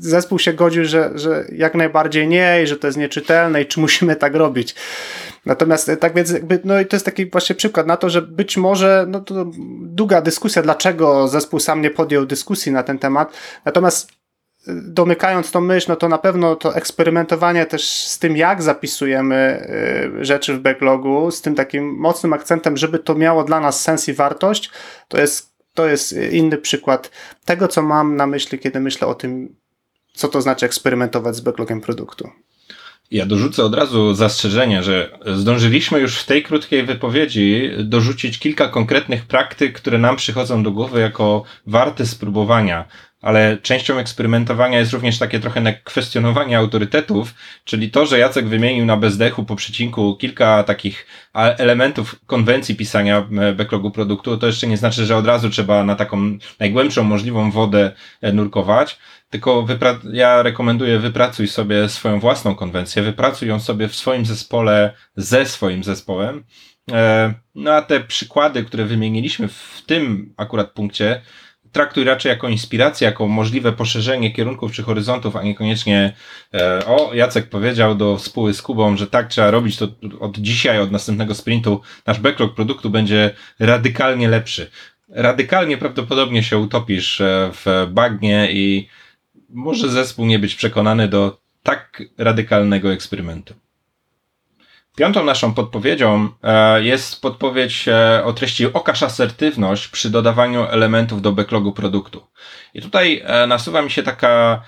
zespół 0.00 0.38
się 0.38 0.52
godził, 0.52 0.84
że, 0.84 1.10
że 1.14 1.44
jak 1.52 1.74
najbardziej 1.74 2.28
nie 2.28 2.62
i 2.62 2.66
że 2.66 2.76
to 2.76 2.86
jest 2.86 2.98
nieczytelne 2.98 3.62
i 3.62 3.66
czy 3.66 3.80
musimy 3.80 4.16
tak 4.16 4.34
robić. 4.34 4.74
Natomiast 5.46 5.88
e, 5.88 5.96
tak 5.96 6.14
więc 6.14 6.30
jakby, 6.30 6.60
no 6.64 6.80
i 6.80 6.86
to 6.86 6.96
jest 6.96 7.06
taki 7.06 7.30
właśnie 7.30 7.56
przykład 7.56 7.86
na 7.86 7.96
to, 7.96 8.10
że 8.10 8.22
być 8.22 8.56
może, 8.56 9.04
no 9.08 9.20
to 9.20 9.46
długa 9.82 10.22
dyskusja, 10.22 10.62
dlaczego 10.62 11.28
zespół 11.28 11.60
sam 11.60 11.82
nie 11.82 11.90
podjął 11.90 12.26
dyskusji 12.26 12.72
na 12.72 12.82
ten 12.82 12.98
temat. 12.98 13.32
Natomiast 13.64 14.08
domykając 14.68 15.50
tą 15.50 15.60
myśl, 15.60 15.86
no 15.88 15.96
to 15.96 16.08
na 16.08 16.18
pewno 16.18 16.56
to 16.56 16.76
eksperymentowanie 16.76 17.66
też 17.66 17.84
z 17.90 18.18
tym, 18.18 18.36
jak 18.36 18.62
zapisujemy 18.62 19.68
rzeczy 20.20 20.54
w 20.54 20.60
backlogu, 20.60 21.30
z 21.30 21.42
tym 21.42 21.54
takim 21.54 21.96
mocnym 21.98 22.32
akcentem, 22.32 22.76
żeby 22.76 22.98
to 22.98 23.14
miało 23.14 23.44
dla 23.44 23.60
nas 23.60 23.82
sens 23.82 24.08
i 24.08 24.12
wartość, 24.12 24.70
to 25.08 25.18
jest, 25.18 25.56
to 25.74 25.86
jest 25.86 26.14
inny 26.32 26.58
przykład 26.58 27.10
tego, 27.44 27.68
co 27.68 27.82
mam 27.82 28.16
na 28.16 28.26
myśli, 28.26 28.58
kiedy 28.58 28.80
myślę 28.80 29.08
o 29.08 29.14
tym, 29.14 29.56
co 30.14 30.28
to 30.28 30.42
znaczy 30.42 30.66
eksperymentować 30.66 31.36
z 31.36 31.40
backlogiem 31.40 31.80
produktu. 31.80 32.30
Ja 33.10 33.26
dorzucę 33.26 33.64
od 33.64 33.74
razu 33.74 34.14
zastrzeżenie, 34.14 34.82
że 34.82 35.18
zdążyliśmy 35.26 36.00
już 36.00 36.18
w 36.18 36.26
tej 36.26 36.42
krótkiej 36.42 36.82
wypowiedzi 36.82 37.70
dorzucić 37.78 38.38
kilka 38.38 38.68
konkretnych 38.68 39.26
praktyk, 39.26 39.76
które 39.76 39.98
nam 39.98 40.16
przychodzą 40.16 40.62
do 40.62 40.70
głowy 40.70 41.00
jako 41.00 41.42
warte 41.66 42.06
spróbowania 42.06 42.88
ale 43.26 43.58
częścią 43.62 43.98
eksperymentowania 43.98 44.78
jest 44.78 44.92
również 44.92 45.18
takie 45.18 45.40
trochę 45.40 45.74
kwestionowanie 45.84 46.58
autorytetów, 46.58 47.34
czyli 47.64 47.90
to, 47.90 48.06
że 48.06 48.18
Jacek 48.18 48.48
wymienił 48.48 48.84
na 48.84 48.96
bezdechu 48.96 49.44
po 49.44 49.56
przecinku 49.56 50.16
kilka 50.16 50.62
takich 50.62 51.06
elementów 51.34 52.16
konwencji 52.26 52.76
pisania 52.76 53.28
backlogu 53.56 53.90
produktu, 53.90 54.36
to 54.36 54.46
jeszcze 54.46 54.66
nie 54.66 54.76
znaczy, 54.76 55.06
że 55.06 55.16
od 55.16 55.26
razu 55.26 55.50
trzeba 55.50 55.84
na 55.84 55.94
taką 55.94 56.38
najgłębszą 56.60 57.04
możliwą 57.04 57.50
wodę 57.50 57.92
e, 58.20 58.32
nurkować, 58.32 58.98
tylko 59.30 59.66
ja 60.12 60.42
rekomenduję 60.42 60.98
wypracuj 60.98 61.48
sobie 61.48 61.88
swoją 61.88 62.20
własną 62.20 62.54
konwencję, 62.54 63.02
wypracuj 63.02 63.48
ją 63.48 63.60
sobie 63.60 63.88
w 63.88 63.96
swoim 63.96 64.26
zespole 64.26 64.92
ze 65.16 65.46
swoim 65.46 65.84
zespołem, 65.84 66.44
e, 66.92 67.34
no 67.54 67.72
a 67.72 67.82
te 67.82 68.00
przykłady, 68.00 68.64
które 68.64 68.84
wymieniliśmy 68.84 69.48
w 69.48 69.82
tym 69.86 70.34
akurat 70.36 70.70
punkcie, 70.70 71.20
traktuj 71.76 72.04
raczej 72.04 72.30
jako 72.30 72.48
inspirację, 72.48 73.04
jako 73.04 73.28
możliwe 73.28 73.72
poszerzenie 73.72 74.30
kierunków 74.32 74.72
czy 74.72 74.82
horyzontów, 74.82 75.36
a 75.36 75.42
niekoniecznie 75.42 76.12
e, 76.54 76.86
o, 76.86 77.14
Jacek 77.14 77.48
powiedział 77.48 77.94
do 77.94 78.18
spóły 78.18 78.54
z 78.54 78.62
Kubą, 78.62 78.96
że 78.96 79.06
tak 79.06 79.28
trzeba 79.28 79.50
robić 79.50 79.76
to 79.76 79.88
od 80.20 80.38
dzisiaj, 80.38 80.80
od 80.80 80.90
następnego 80.90 81.34
sprintu, 81.34 81.80
nasz 82.06 82.20
backlog 82.20 82.54
produktu 82.54 82.90
będzie 82.90 83.30
radykalnie 83.58 84.28
lepszy. 84.28 84.70
Radykalnie 85.08 85.78
prawdopodobnie 85.78 86.42
się 86.42 86.58
utopisz 86.58 87.20
e, 87.20 87.50
w 87.52 87.86
bagnie 87.90 88.48
i 88.52 88.88
może 89.48 89.88
zespół 89.88 90.26
nie 90.26 90.38
być 90.38 90.54
przekonany 90.54 91.08
do 91.08 91.40
tak 91.62 92.02
radykalnego 92.18 92.92
eksperymentu. 92.92 93.54
Piątą 94.96 95.24
naszą 95.24 95.54
podpowiedzią 95.54 96.28
e, 96.42 96.82
jest 96.82 97.22
podpowiedź 97.22 97.88
e, 97.88 98.24
o 98.24 98.32
treści 98.32 98.72
okaż 98.72 99.02
asertywność 99.02 99.88
przy 99.88 100.10
dodawaniu 100.10 100.64
elementów 100.64 101.22
do 101.22 101.32
backlogu 101.32 101.72
produktu. 101.72 102.26
I 102.74 102.82
tutaj 102.82 103.22
e, 103.24 103.46
nasuwa 103.46 103.82
mi 103.82 103.90
się 103.90 104.02
taka 104.02 104.62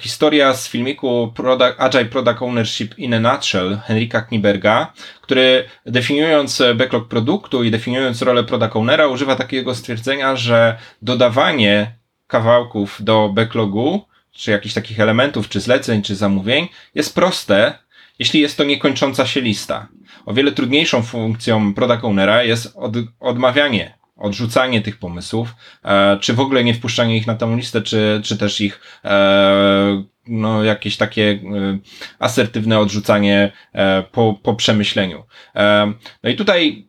historia 0.00 0.54
z 0.54 0.68
filmiku 0.68 1.34
Agile 1.78 2.04
Product 2.04 2.42
Ownership 2.42 2.98
in 2.98 3.14
a 3.14 3.20
Nutshell 3.20 3.78
Henrika 3.84 4.20
Kniberga, 4.20 4.92
który 5.20 5.64
definiując 5.86 6.62
backlog 6.74 7.08
produktu 7.08 7.64
i 7.64 7.70
definiując 7.70 8.22
rolę 8.22 8.44
product 8.44 8.76
ownera 8.76 9.06
używa 9.06 9.36
takiego 9.36 9.74
stwierdzenia, 9.74 10.36
że 10.36 10.78
dodawanie 11.02 11.94
kawałków 12.26 13.04
do 13.04 13.28
backlogu, 13.28 14.06
czy 14.32 14.50
jakichś 14.50 14.74
takich 14.74 15.00
elementów, 15.00 15.48
czy 15.48 15.60
zleceń, 15.60 16.02
czy 16.02 16.16
zamówień 16.16 16.68
jest 16.94 17.14
proste, 17.14 17.85
jeśli 18.18 18.40
jest 18.40 18.56
to 18.56 18.64
niekończąca 18.64 19.26
się 19.26 19.40
lista. 19.40 19.88
O 20.26 20.34
wiele 20.34 20.52
trudniejszą 20.52 21.02
funkcją 21.02 21.74
product 21.74 22.04
ownera 22.04 22.42
jest 22.42 22.72
od, 22.76 22.94
odmawianie, 23.20 23.98
odrzucanie 24.16 24.80
tych 24.80 24.98
pomysłów, 24.98 25.54
e, 25.84 26.18
czy 26.20 26.34
w 26.34 26.40
ogóle 26.40 26.64
nie 26.64 26.74
wpuszczanie 26.74 27.16
ich 27.16 27.26
na 27.26 27.34
tę 27.34 27.56
listę, 27.56 27.82
czy, 27.82 28.20
czy 28.24 28.38
też 28.38 28.60
ich 28.60 28.80
e, 29.04 30.02
no, 30.28 30.64
jakieś 30.64 30.96
takie 30.96 31.22
e, 31.30 31.78
asertywne 32.18 32.78
odrzucanie 32.78 33.52
e, 33.72 34.02
po, 34.02 34.34
po 34.42 34.54
przemyśleniu. 34.54 35.24
E, 35.56 35.92
no 36.22 36.30
i 36.30 36.36
tutaj 36.36 36.88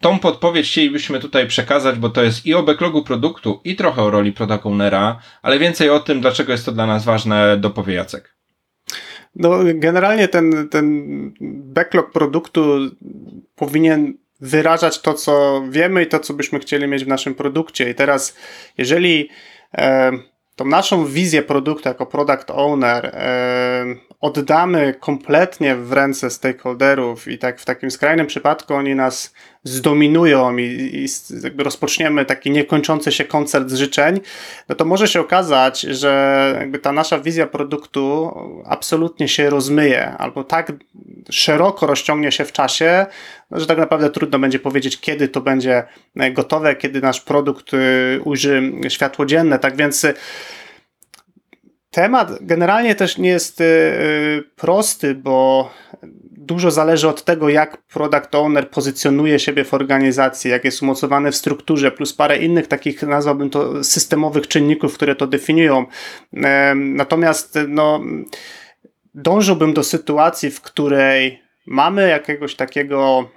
tą 0.00 0.18
podpowiedź 0.18 0.66
chcielibyśmy 0.66 1.20
tutaj 1.20 1.46
przekazać, 1.46 1.98
bo 1.98 2.10
to 2.10 2.22
jest 2.22 2.46
i 2.46 2.54
o 2.54 2.62
backlogu 2.62 3.02
produktu, 3.02 3.60
i 3.64 3.76
trochę 3.76 4.02
o 4.02 4.10
roli 4.10 4.32
product 4.32 4.66
ownera, 4.66 5.20
ale 5.42 5.58
więcej 5.58 5.90
o 5.90 6.00
tym, 6.00 6.20
dlaczego 6.20 6.52
jest 6.52 6.66
to 6.66 6.72
dla 6.72 6.86
nas 6.86 7.04
ważne, 7.04 7.56
dopowie 7.56 7.94
Jacek. 7.94 8.37
No, 9.38 9.50
generalnie 9.74 10.28
ten, 10.28 10.68
ten 10.68 11.06
backlog 11.64 12.10
produktu 12.12 12.78
powinien 13.56 14.14
wyrażać 14.40 15.00
to, 15.00 15.14
co 15.14 15.62
wiemy 15.70 16.02
i 16.02 16.06
to, 16.06 16.20
co 16.20 16.34
byśmy 16.34 16.58
chcieli 16.58 16.88
mieć 16.88 17.04
w 17.04 17.08
naszym 17.08 17.34
produkcie. 17.34 17.90
I 17.90 17.94
teraz, 17.94 18.36
jeżeli 18.78 19.28
e, 19.78 20.12
tą 20.56 20.64
naszą 20.64 21.06
wizję 21.06 21.42
produktu 21.42 21.88
jako 21.88 22.06
product 22.06 22.50
owner 22.50 23.06
e, 23.06 23.84
oddamy 24.20 24.94
kompletnie 25.00 25.76
w 25.76 25.92
ręce 25.92 26.30
stakeholderów 26.30 27.28
i 27.28 27.38
tak 27.38 27.60
w 27.60 27.64
takim 27.64 27.90
skrajnym 27.90 28.26
przypadku 28.26 28.74
oni 28.74 28.94
nas 28.94 29.34
zdominują 29.64 30.56
i, 30.56 30.62
i 30.62 31.06
rozpoczniemy 31.62 32.24
taki 32.24 32.50
niekończący 32.50 33.12
się 33.12 33.24
koncert 33.24 33.72
życzeń, 33.72 34.20
no 34.68 34.74
to 34.74 34.84
może 34.84 35.08
się 35.08 35.20
okazać, 35.20 35.80
że 35.80 36.54
jakby 36.58 36.78
ta 36.78 36.92
nasza 36.92 37.18
wizja 37.18 37.46
produktu 37.46 38.32
absolutnie 38.64 39.28
się 39.28 39.50
rozmyje 39.50 40.10
albo 40.10 40.44
tak 40.44 40.72
szeroko 41.30 41.86
rozciągnie 41.86 42.32
się 42.32 42.44
w 42.44 42.52
czasie, 42.52 43.06
no, 43.50 43.60
że 43.60 43.66
tak 43.66 43.78
naprawdę 43.78 44.10
trudno 44.10 44.38
będzie 44.38 44.58
powiedzieć, 44.58 45.00
kiedy 45.00 45.28
to 45.28 45.40
będzie 45.40 45.84
gotowe, 46.32 46.76
kiedy 46.76 47.00
nasz 47.00 47.20
produkt 47.20 47.74
y, 47.74 48.20
ujrzy 48.24 48.72
światło 48.88 49.26
dzienne. 49.26 49.58
Tak 49.58 49.76
więc 49.76 50.06
Temat 51.90 52.32
generalnie 52.40 52.94
też 52.94 53.18
nie 53.18 53.28
jest 53.28 53.62
prosty, 54.56 55.14
bo 55.14 55.70
dużo 56.48 56.70
zależy 56.70 57.08
od 57.08 57.24
tego, 57.24 57.48
jak 57.48 57.82
product 57.82 58.34
owner 58.34 58.70
pozycjonuje 58.70 59.38
siebie 59.38 59.64
w 59.64 59.74
organizacji, 59.74 60.50
jak 60.50 60.64
jest 60.64 60.82
umocowany 60.82 61.32
w 61.32 61.36
strukturze, 61.36 61.90
plus 61.90 62.12
parę 62.12 62.38
innych 62.38 62.66
takich, 62.66 63.02
nazwałbym 63.02 63.50
to, 63.50 63.84
systemowych 63.84 64.48
czynników, 64.48 64.94
które 64.94 65.16
to 65.16 65.26
definiują. 65.26 65.86
Natomiast 66.74 67.58
no, 67.68 68.00
dążyłbym 69.14 69.74
do 69.74 69.84
sytuacji, 69.84 70.50
w 70.50 70.60
której 70.60 71.42
mamy 71.66 72.08
jakiegoś 72.08 72.54
takiego 72.54 73.28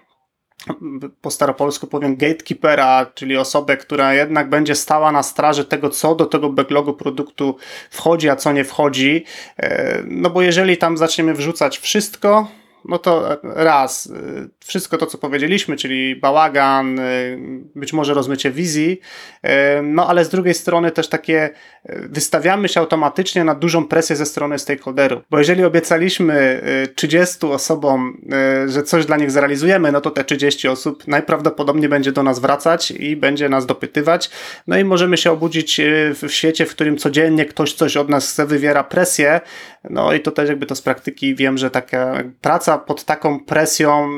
po 1.22 1.32
staropolsku 1.32 1.88
powiem 1.88 2.16
gatekeepera, 2.16 3.06
czyli 3.16 3.38
osobę, 3.38 3.78
która 3.78 4.14
jednak 4.14 4.50
będzie 4.50 4.76
stała 4.76 5.12
na 5.12 5.24
straży 5.24 5.66
tego, 5.66 5.90
co 5.90 6.16
do 6.16 6.26
tego 6.26 6.50
backlogu 6.50 6.94
produktu 6.94 7.56
wchodzi, 7.90 8.30
a 8.30 8.36
co 8.36 8.52
nie 8.54 8.64
wchodzi. 8.64 9.26
E, 9.58 10.04
no 10.08 10.30
bo 10.30 10.42
jeżeli 10.42 10.78
tam 10.78 10.98
zaczniemy 10.98 11.34
wrzucać 11.34 11.78
wszystko, 11.78 12.48
no 12.86 13.00
to 13.00 13.38
raz, 13.44 14.06
y, 14.06 14.50
wszystko 14.60 14.98
to, 14.98 15.06
co 15.06 15.18
powiedzieliśmy, 15.18 15.76
czyli 15.76 16.16
bałagan, 16.16 17.00
y, 17.00 17.38
być 17.76 17.94
może 17.94 18.14
rozmycie 18.14 18.52
wizji, 18.52 19.00
y, 19.46 19.50
no 19.84 20.08
ale 20.08 20.26
z 20.26 20.30
drugiej 20.30 20.54
strony 20.54 20.92
też 20.92 21.10
takie 21.10 21.50
wystawiamy 21.90 22.70
się 22.70 22.80
automatycznie 22.80 23.44
na 23.44 23.56
dużą 23.56 23.88
presję 23.88 24.16
ze 24.16 24.26
strony 24.26 24.60
stakeholderów, 24.60 25.24
bo 25.30 25.40
jeżeli 25.40 25.64
obiecaliśmy 25.64 26.62
30 26.96 27.46
osobom, 27.46 28.22
że 28.68 28.84
coś 28.84 29.06
dla 29.06 29.18
nich 29.18 29.32
zrealizujemy, 29.32 29.92
no 29.92 30.02
to 30.02 30.12
te 30.12 30.24
30 30.24 30.68
osób 30.68 31.08
najprawdopodobniej 31.08 31.90
będzie 31.90 32.12
do 32.12 32.24
nas 32.24 32.40
wracać 32.40 32.92
i 32.92 33.16
będzie 33.16 33.50
nas 33.50 33.66
dopytywać, 33.66 34.30
no 34.68 34.78
i 34.78 34.84
możemy 34.84 35.18
się 35.18 35.32
obudzić 35.32 35.82
w 36.22 36.30
świecie, 36.30 36.66
w 36.66 36.72
którym 36.72 36.98
codziennie 36.98 37.46
ktoś 37.46 37.74
coś 37.74 37.98
od 37.98 38.10
nas 38.10 38.30
chce, 38.32 38.46
wywiera 38.46 38.84
presję, 38.84 39.42
no 39.90 40.14
i 40.14 40.20
to 40.20 40.32
też 40.32 40.50
jakby 40.50 40.66
to 40.66 40.76
z 40.76 40.82
praktyki 40.82 41.36
wiem, 41.36 41.58
że 41.58 41.72
taka 41.72 42.24
praca 42.42 42.71
pod 42.78 43.06
taką 43.06 43.40
presją 43.40 44.10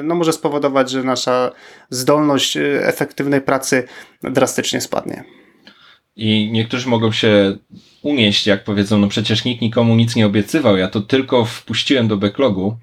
y, 0.00 0.02
no, 0.02 0.14
może 0.14 0.32
spowodować, 0.32 0.90
że 0.90 1.02
nasza 1.02 1.50
zdolność 1.90 2.56
y, 2.56 2.86
efektywnej 2.86 3.40
pracy 3.40 3.84
drastycznie 4.22 4.80
spadnie. 4.80 5.24
I 6.16 6.50
niektórzy 6.52 6.88
mogą 6.88 7.12
się 7.12 7.56
unieść, 8.02 8.46
jak 8.46 8.64
powiedzą, 8.64 8.98
no 8.98 9.08
przecież 9.08 9.44
nikt 9.44 9.62
nikomu 9.62 9.96
nic 9.96 10.16
nie 10.16 10.26
obiecywał, 10.26 10.76
ja 10.76 10.88
to 10.88 11.00
tylko 11.00 11.44
wpuściłem 11.44 12.08
do 12.08 12.16
backlogu. 12.16 12.76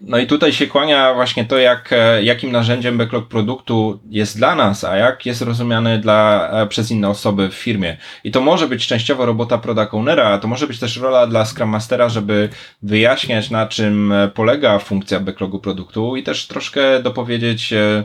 No 0.00 0.18
i 0.18 0.26
tutaj 0.26 0.52
się 0.52 0.66
kłania 0.66 1.14
właśnie 1.14 1.44
to, 1.44 1.58
jak, 1.58 1.92
e, 1.92 2.22
jakim 2.22 2.52
narzędziem 2.52 2.98
backlog 2.98 3.28
produktu 3.28 4.00
jest 4.10 4.36
dla 4.36 4.54
nas, 4.54 4.84
a 4.84 4.96
jak 4.96 5.26
jest 5.26 5.42
rozumiany 5.42 5.98
dla, 5.98 6.50
e, 6.50 6.66
przez 6.66 6.90
inne 6.90 7.08
osoby 7.08 7.48
w 7.48 7.54
firmie. 7.54 7.96
I 8.24 8.30
to 8.30 8.40
może 8.40 8.68
być 8.68 8.86
częściowo 8.86 9.26
robota 9.26 9.58
product 9.58 9.94
ownera, 9.94 10.28
a 10.28 10.38
to 10.38 10.48
może 10.48 10.66
być 10.66 10.78
też 10.78 10.96
rola 10.96 11.26
dla 11.26 11.44
Scrum 11.44 11.68
Mastera, 11.68 12.08
żeby 12.08 12.48
wyjaśniać 12.82 13.50
na 13.50 13.66
czym 13.66 14.12
e, 14.12 14.28
polega 14.28 14.78
funkcja 14.78 15.20
backlogu 15.20 15.58
produktu 15.58 16.16
i 16.16 16.22
też 16.22 16.46
troszkę 16.46 17.02
dopowiedzieć 17.02 17.72
e, 17.72 18.04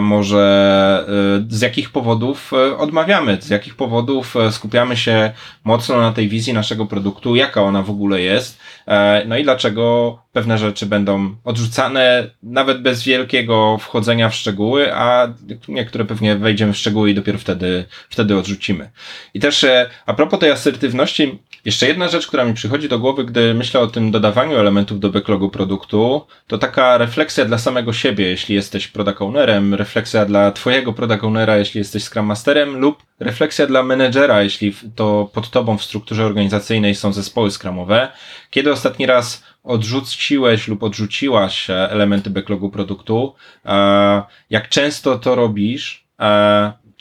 może 0.00 1.04
e, 1.08 1.54
z 1.54 1.60
jakich 1.60 1.90
powodów 1.90 2.52
odmawiamy, 2.78 3.38
z 3.40 3.50
jakich 3.50 3.74
powodów 3.74 4.34
skupiamy 4.50 4.96
się 4.96 5.32
mocno 5.64 6.00
na 6.00 6.12
tej 6.12 6.28
wizji 6.28 6.52
naszego 6.52 6.86
produktu, 6.86 7.36
jaka 7.36 7.62
ona 7.62 7.82
w 7.82 7.90
ogóle 7.90 8.20
jest, 8.20 8.58
no 9.26 9.36
i 9.36 9.42
dlaczego 9.42 10.18
pewne 10.32 10.58
rzeczy 10.58 10.86
będą 10.86 11.36
odrzucane 11.44 12.30
nawet 12.42 12.82
bez 12.82 13.02
wielkiego 13.02 13.78
wchodzenia 13.78 14.28
w 14.28 14.34
szczegóły, 14.34 14.94
a 14.94 15.34
niektóre 15.68 16.04
pewnie 16.04 16.36
wejdziemy 16.36 16.72
w 16.72 16.76
szczegóły 16.76 17.10
i 17.10 17.14
dopiero 17.14 17.38
wtedy, 17.38 17.84
wtedy 18.10 18.36
odrzucimy. 18.36 18.90
I 19.34 19.40
też 19.40 19.64
e, 19.64 19.90
a 20.06 20.14
propos 20.14 20.40
tej 20.40 20.50
asertywności, 20.50 21.38
jeszcze 21.64 21.86
jedna 21.86 22.08
rzecz, 22.08 22.26
która 22.26 22.44
mi 22.44 22.54
przychodzi 22.54 22.88
do 22.88 22.98
głowy, 22.98 23.24
gdy 23.24 23.54
myślę 23.54 23.80
o 23.80 23.86
tym 23.86 24.10
dodawaniu 24.10 24.56
elementów 24.56 25.00
do 25.00 25.10
backlogu 25.10 25.50
produktu, 25.50 26.26
to 26.46 26.58
taka 26.58 26.98
refleksja 26.98 27.44
dla 27.44 27.58
samego 27.58 27.92
siebie, 27.92 28.24
jeśli 28.26 28.54
jesteś 28.54 28.88
product 28.88 29.22
ownerem, 29.22 29.74
refleksja 29.74 30.24
dla 30.26 30.52
twojego 30.52 30.92
product 30.92 31.24
ownera, 31.24 31.56
jeśli 31.56 31.78
jesteś 31.78 32.04
scrum 32.04 32.26
masterem 32.26 32.78
lub 32.78 33.02
refleksja 33.20 33.66
dla 33.66 33.82
menedżera, 33.82 34.42
jeśli 34.42 34.74
to 34.94 35.30
pod 35.32 35.50
tobą 35.50 35.78
w 35.78 35.84
strukturze 35.84 36.24
organizacyjnej 36.24 36.94
są 36.94 37.12
zespoły 37.12 37.50
scrumowe. 37.50 38.08
Kiedy 38.50 38.72
ostatni 38.72 39.06
raz 39.06 39.44
odrzuciłeś 39.64 40.68
lub 40.68 40.82
odrzuciłaś 40.82 41.70
e, 41.70 41.90
elementy 41.90 42.30
backlogu 42.30 42.70
produktu? 42.70 43.34
E, 43.66 44.22
jak 44.50 44.68
często 44.68 45.18
to 45.18 45.34
robisz? 45.34 46.04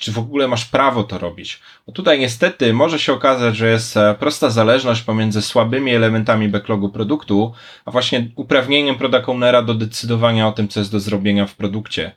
E, 0.03 0.05
czy 0.05 0.11
w 0.11 0.19
ogóle 0.19 0.47
masz 0.47 0.65
prawo 0.65 1.03
to 1.03 1.17
robić? 1.17 1.59
Bo 1.87 1.93
tutaj 1.93 2.19
niestety 2.19 2.73
może 2.73 2.99
się 2.99 3.13
okazać, 3.13 3.55
że 3.55 3.69
jest 3.69 3.95
prosta 4.19 4.49
zależność 4.49 5.01
pomiędzy 5.01 5.41
słabymi 5.41 5.95
elementami 5.95 6.49
backlogu 6.49 6.89
produktu, 6.89 7.53
a 7.85 7.91
właśnie 7.91 8.27
uprawnieniem 8.35 8.95
product 8.95 9.29
ownera 9.29 9.61
do 9.61 9.73
decydowania 9.73 10.47
o 10.47 10.51
tym, 10.51 10.67
co 10.67 10.79
jest 10.79 10.91
do 10.91 10.99
zrobienia 10.99 11.45
w 11.45 11.55
produkcie. 11.55 12.11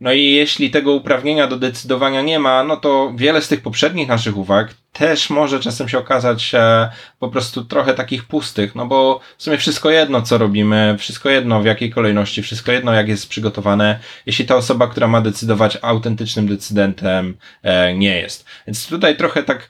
No 0.00 0.12
i 0.12 0.30
jeśli 0.30 0.70
tego 0.70 0.92
uprawnienia 0.92 1.46
do 1.46 1.56
decydowania 1.56 2.22
nie 2.22 2.38
ma, 2.38 2.64
no 2.64 2.76
to 2.76 3.12
wiele 3.16 3.42
z 3.42 3.48
tych 3.48 3.62
poprzednich 3.62 4.08
naszych 4.08 4.36
uwag 4.36 4.74
też 4.92 5.30
może 5.30 5.60
czasem 5.60 5.88
się 5.88 5.98
okazać 5.98 6.54
e, 6.54 6.90
po 7.18 7.28
prostu 7.28 7.64
trochę 7.64 7.94
takich 7.94 8.24
pustych, 8.24 8.74
no 8.74 8.86
bo 8.86 9.20
w 9.38 9.42
sumie 9.42 9.58
wszystko 9.58 9.90
jedno, 9.90 10.22
co 10.22 10.38
robimy, 10.38 10.96
wszystko 10.98 11.30
jedno 11.30 11.60
w 11.60 11.64
jakiej 11.64 11.90
kolejności, 11.90 12.42
wszystko 12.42 12.72
jedno 12.72 12.92
jak 12.92 13.08
jest 13.08 13.28
przygotowane, 13.28 13.98
jeśli 14.26 14.44
ta 14.44 14.56
osoba, 14.56 14.86
która 14.86 15.08
ma 15.08 15.20
decydować 15.20 15.78
autentycznym 15.82 16.48
decydentem, 16.48 17.36
e, 17.62 17.94
nie 17.94 18.20
jest. 18.20 18.44
Więc 18.66 18.88
tutaj 18.88 19.16
trochę 19.16 19.42
tak 19.42 19.68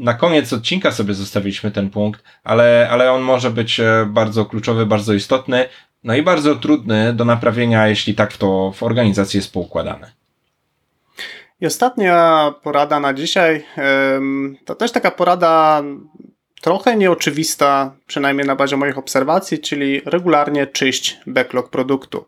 na 0.00 0.14
koniec 0.14 0.52
odcinka 0.52 0.92
sobie 0.92 1.14
zostawiliśmy 1.14 1.70
ten 1.70 1.90
punkt, 1.90 2.22
ale, 2.44 2.88
ale 2.90 3.12
on 3.12 3.22
może 3.22 3.50
być 3.50 3.80
e, 3.80 4.06
bardzo 4.08 4.44
kluczowy, 4.44 4.86
bardzo 4.86 5.14
istotny. 5.14 5.68
No 6.04 6.14
i 6.14 6.22
bardzo 6.22 6.56
trudny 6.56 7.12
do 7.12 7.24
naprawienia, 7.24 7.88
jeśli 7.88 8.14
tak 8.14 8.36
to 8.36 8.72
w 8.76 8.82
organizacji 8.82 9.38
jest 9.38 9.52
poukładane. 9.52 10.12
I 11.60 11.66
ostatnia 11.66 12.54
porada 12.62 13.00
na 13.00 13.14
dzisiaj 13.14 13.64
to 14.64 14.74
też 14.74 14.92
taka 14.92 15.10
porada 15.10 15.82
trochę 16.60 16.96
nieoczywista, 16.96 17.94
przynajmniej 18.06 18.46
na 18.46 18.56
bazie 18.56 18.76
moich 18.76 18.98
obserwacji, 18.98 19.58
czyli 19.58 20.00
regularnie 20.04 20.66
czyść 20.66 21.18
backlog 21.26 21.70
produktu. 21.70 22.26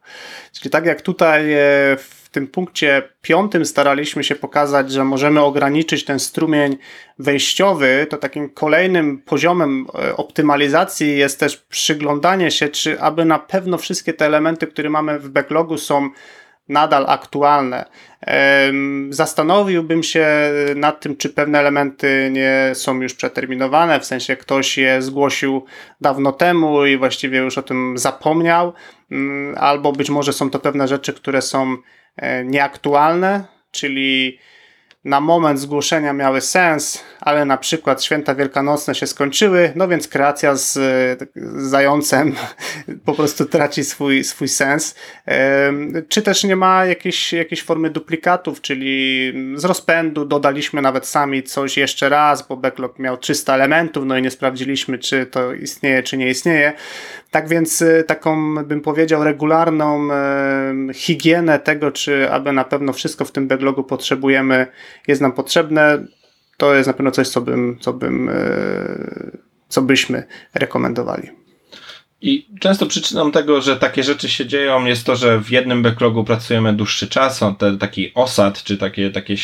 Czyli 0.53 0.71
tak 0.71 0.87
jak 0.87 1.03
tutaj 1.03 1.53
e, 1.53 1.59
w 1.97 2.22
tym 2.33 2.47
punkcie 2.47 3.03
piątym 3.23 3.64
staraliśmy 3.64 4.25
się 4.25 4.35
pokazać, 4.35 4.92
że 4.92 5.05
możemy 5.05 5.40
ograniczyć 5.40 6.05
ten 6.05 6.18
strumień 6.18 6.77
wejściowy, 7.18 8.07
to 8.11 8.16
takim 8.16 8.51
kolejnym 8.51 9.18
poziomem 9.18 9.87
e, 9.95 10.16
optymalizacji 10.16 11.18
jest 11.18 11.40
też 11.40 11.57
przyglądanie 11.57 12.51
się, 12.51 12.68
czy 12.68 13.01
aby 13.01 13.25
na 13.25 13.38
pewno 13.38 13.79
wszystkie 13.79 14.12
te 14.12 14.27
elementy, 14.27 14.66
które 14.66 14.90
mamy 14.90 15.18
w 15.18 15.29
backlogu 15.29 15.79
są 15.79 16.11
nadal 16.68 17.05
aktualne. 17.09 17.85
Zastanowiłbym 19.11 20.03
się 20.03 20.27
nad 20.77 21.01
tym, 21.01 21.16
czy 21.16 21.29
pewne 21.29 21.59
elementy 21.59 22.31
nie 22.33 22.71
są 22.75 23.01
już 23.01 23.14
przeterminowane, 23.14 24.01
w 24.01 24.05
sensie 24.05 24.37
ktoś 24.37 24.79
je 24.79 25.03
zgłosił 25.03 25.64
dawno 26.01 26.33
temu 26.33 26.87
i 26.87 26.97
właściwie 26.97 27.38
już 27.38 27.59
o 27.59 27.62
tym 27.62 27.99
zapomniał, 27.99 28.73
mm, 29.11 29.55
albo 29.59 29.92
być 29.92 30.11
może 30.11 30.33
są 30.33 30.51
to 30.51 30.59
pewne 30.59 30.88
rzeczy, 30.88 31.12
które 31.12 31.42
są 31.42 31.73
e, 31.73 31.77
nieaktualne, 32.44 33.44
czyli 33.70 34.38
na 35.05 35.20
moment 35.20 35.61
zgłoszenia 35.61 36.12
miały 36.12 36.40
sens, 36.40 37.05
ale 37.20 37.44
na 37.44 37.57
przykład 37.57 38.05
święta 38.05 38.35
wielkanocne 38.35 38.94
się 38.94 39.07
skończyły, 39.07 39.72
no 39.75 39.88
więc 39.88 40.09
kreacja 40.09 40.57
z, 40.57 40.79
zającem 41.57 42.35
po 43.07 43.14
prostu 43.14 43.44
traci 43.44 43.85
swój, 43.85 44.25
swój 44.25 44.48
sens. 44.48 44.94
Czy 46.09 46.22
też 46.22 46.44
nie 46.44 46.57
ma 46.57 46.85
jakiejś, 46.85 47.33
jakiejś 47.33 47.62
formy 47.62 47.90
duplikatów, 47.90 48.61
czyli 48.61 49.33
z 49.57 49.64
rozpędu 49.64 50.25
dodaliśmy 50.25 50.83
nawet 50.83 51.07
sami 51.07 51.42
coś 51.42 51.77
jeszcze 51.77 52.09
raz, 52.09 52.48
bo 52.48 52.57
backlog 52.57 52.98
miał 52.98 53.16
300 53.16 53.55
elementów, 53.55 54.05
no 54.05 54.16
i 54.16 54.22
nie 54.22 54.31
sprawdziliśmy, 54.31 54.98
czy 54.98 55.27
to 55.27 55.53
istnieje, 55.53 56.03
czy 56.03 56.16
nie 56.16 56.29
istnieje. 56.29 56.72
Tak 57.33 57.49
więc 57.49 57.83
y, 57.83 58.05
taką, 58.07 58.55
bym 58.64 58.81
powiedział, 58.81 59.25
regularną 59.25 60.09
higienę 60.95 61.59
tego, 61.59 61.92
czy 61.92 62.31
aby 62.31 62.53
na 62.53 62.64
pewno 62.64 62.92
wszystko 62.92 63.25
w 63.25 63.33
tym 63.33 63.49
backlogu 63.49 63.85
potrzebujemy, 63.85 64.66
jest 65.09 65.21
nam 65.21 65.33
potrzebne, 65.33 66.07
to 66.57 66.75
jest 66.75 66.87
na 66.87 66.92
pewno 66.92 67.11
coś, 67.11 67.29
co 67.29 67.40
bym, 67.40 67.79
co 67.81 67.92
bym, 67.92 68.29
e, 68.29 68.35
co 69.68 69.83
byśmy 69.83 70.25
rekomendowali. 70.55 71.42
I 72.25 72.47
często 72.61 72.87
przyczyną 72.87 73.33
tego, 73.33 73.61
że 73.61 73.77
takie 73.77 74.03
rzeczy 74.03 74.29
się 74.29 74.47
dzieją, 74.47 74.85
jest 74.85 75.07
to, 75.07 75.17
że 75.17 75.41
w 75.41 75.51
jednym 75.51 75.83
backlogu 75.83 76.25
pracujemy 76.25 76.73
dłuższy 76.73 77.09
czas, 77.09 77.43
on 77.43 77.57
te, 77.57 77.79
taki 77.79 78.15
osad, 78.15 78.63
czy 78.63 78.77
takie, 78.77 79.11
takie 79.11 79.37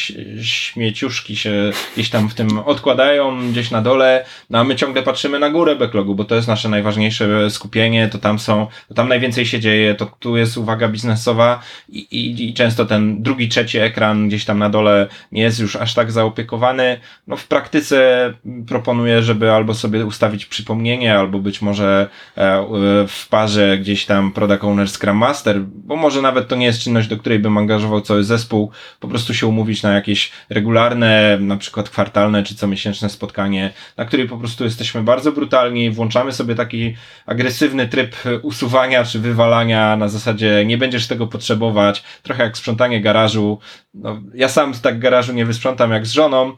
śmieciuszki 0.43 1.37
się 1.37 1.71
gdzieś 1.95 2.11
tam 2.11 2.29
w 2.29 2.35
tym 2.35 2.59
odkładają, 2.59 3.51
gdzieś 3.51 3.71
na 3.71 3.83
dole, 3.83 4.25
no 4.51 4.59
a 4.59 4.65
my 4.65 4.77
ciągle 4.77 5.03
patrzymy 5.03 5.39
na 5.39 5.51
górę 5.51 5.77
backlogu, 5.77 6.15
bo 6.15 6.25
to 6.25 6.35
jest 6.35 6.49
nasze 6.49 6.69
najważniejsze 6.69 7.51
skupienie, 7.51 8.09
to 8.09 8.19
tam 8.19 8.39
są, 8.39 8.67
to 8.89 8.95
tam 8.95 9.09
najwięcej 9.09 9.47
się 9.47 9.61
dzieje, 9.61 9.95
to 9.95 10.07
tu 10.19 10.37
jest 10.37 10.57
uwaga 10.57 10.89
biznesowa 10.89 11.63
i, 11.89 11.99
i, 11.99 12.49
i 12.49 12.55
często 12.55 12.87
ten 12.87 13.23
drugi, 13.23 13.49
trzeci 13.49 13.79
ekran 13.79 14.29
gdzieś 14.29 14.45
tam 14.45 14.59
na 14.59 14.71
dole 14.71 15.07
nie 15.33 15.43
jest 15.43 15.61
już 15.61 15.77
aż 15.77 15.95
tak 15.95 16.13
zaopiekowany. 16.13 17.01
No 17.27 17.37
w 17.37 17.47
praktyce 17.47 18.35
proponuję, 18.69 19.23
żeby 19.23 19.53
albo 19.53 19.75
sobie 19.75 20.07
ustawić 20.07 20.47
przypomnienie, 20.47 21.19
albo 21.19 21.39
być 21.39 21.63
może 21.63 22.09
e, 22.37 22.68
w 23.09 23.29
parze 23.29 23.79
gdzieś 23.79 24.07
tam 24.07 24.33
Product 24.33 24.65
Owner 24.65 24.89
Scrum 24.89 25.17
Master, 25.17 25.61
bo 25.61 25.97
może 25.97 26.23
nawet 26.23 26.49
to 26.49 26.57
nie 26.57 26.67
jest 26.67 26.81
czynność, 26.81 27.09
do 27.09 27.17
której 27.17 27.39
bym 27.39 27.59
angażował 27.59 28.01
cały 28.01 28.25
zespół, 28.25 28.71
po 29.01 29.09
prostu 29.09 29.35
się 29.35 29.47
umówić 29.47 29.83
na 29.83 29.93
jakieś 29.93 30.33
regularne, 30.51 31.39
na 31.41 31.57
przykład 31.57 31.91
kwartalne 31.91 32.43
czy 32.43 32.55
comiesięczne 32.55 33.09
spotkanie, 33.09 33.73
na 33.97 34.05
której 34.05 34.29
po 34.29 34.37
prostu 34.37 34.65
jesteśmy 34.65 35.03
bardzo 35.03 35.33
brutalni, 35.33 35.91
włączamy 35.91 36.33
sobie 36.33 36.55
taki 36.55 36.95
agresywny 37.27 37.89
tryb 37.89 38.17
usuwania 38.43 39.05
czy 39.05 39.19
wywalania 39.19 39.97
na 39.97 40.09
zasadzie 40.09 40.65
nie 40.67 40.79
będziesz 40.79 41.07
tego 41.07 41.27
potrzebować, 41.27 42.05
trochę 42.23 42.43
jak 42.43 42.59
sprzątanie 42.59 43.01
garażu. 43.01 43.59
No, 43.95 44.23
ja 44.35 44.49
sam 44.49 44.75
tak 44.83 44.99
garażu 44.99 45.33
nie 45.33 45.47
wysprzątam 45.47 45.91
jak 45.91 46.07
z 46.07 46.13
żoną, 46.13 46.49
e, 46.49 46.55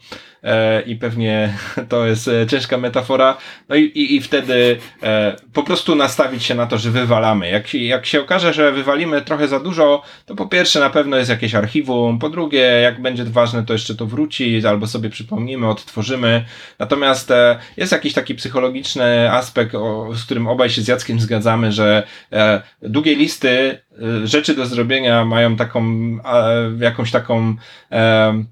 i 0.87 0.96
pewnie 0.96 1.55
to 1.88 2.07
jest 2.07 2.29
e, 2.29 2.46
ciężka 2.46 2.79
metafora. 2.79 3.37
No 3.68 3.76
i, 3.76 3.83
i, 3.83 4.16
i 4.16 4.20
wtedy 4.20 4.79
e, 5.03 5.37
po 5.53 5.62
prostu 5.62 5.94
nastawić 5.94 6.44
się 6.44 6.55
na 6.55 6.66
to, 6.66 6.79
że 6.79 6.90
wywalamy. 6.90 7.50
Jak, 7.50 7.74
jak 7.74 8.07
się 8.07 8.20
okaże, 8.20 8.53
że 8.53 8.72
wywalimy 8.72 9.22
trochę 9.22 9.48
za 9.48 9.61
dużo, 9.61 10.03
to 10.26 10.35
po 10.35 10.46
pierwsze 10.46 10.81
na 10.81 10.90
pewno 10.90 11.16
jest 11.16 11.31
jakieś 11.31 11.55
archiwum, 11.55 12.18
po 12.18 12.29
drugie, 12.29 12.61
jak 12.61 13.03
będzie 13.03 13.24
ważne, 13.24 13.64
to 13.64 13.72
jeszcze 13.72 13.94
to 13.94 14.07
wróci, 14.07 14.66
albo 14.66 14.87
sobie 14.87 15.11
przypomnimy, 15.11 15.68
odtworzymy. 15.68 16.44
Natomiast 16.79 17.31
e, 17.31 17.59
jest 17.76 17.92
jakiś 17.92 18.12
taki 18.12 18.35
psychologiczny 18.35 19.33
aspekt, 19.33 19.74
o, 19.74 20.14
z 20.14 20.24
którym 20.24 20.46
obaj 20.46 20.70
się 20.70 20.83
z 20.83 20.88
Jackiem 20.88 21.20
zgadzamy, 21.20 21.72
że 21.72 22.03
e, 22.33 22.62
długie 22.83 23.14
listy 23.14 23.48
e, 23.48 24.26
rzeczy 24.26 24.55
do 24.55 24.66
zrobienia 24.66 25.24
mają 25.24 25.57
taką, 25.57 25.83
e, 26.24 26.85
jakąś 26.85 27.11
taką 27.11 27.55
e, 27.92 28.44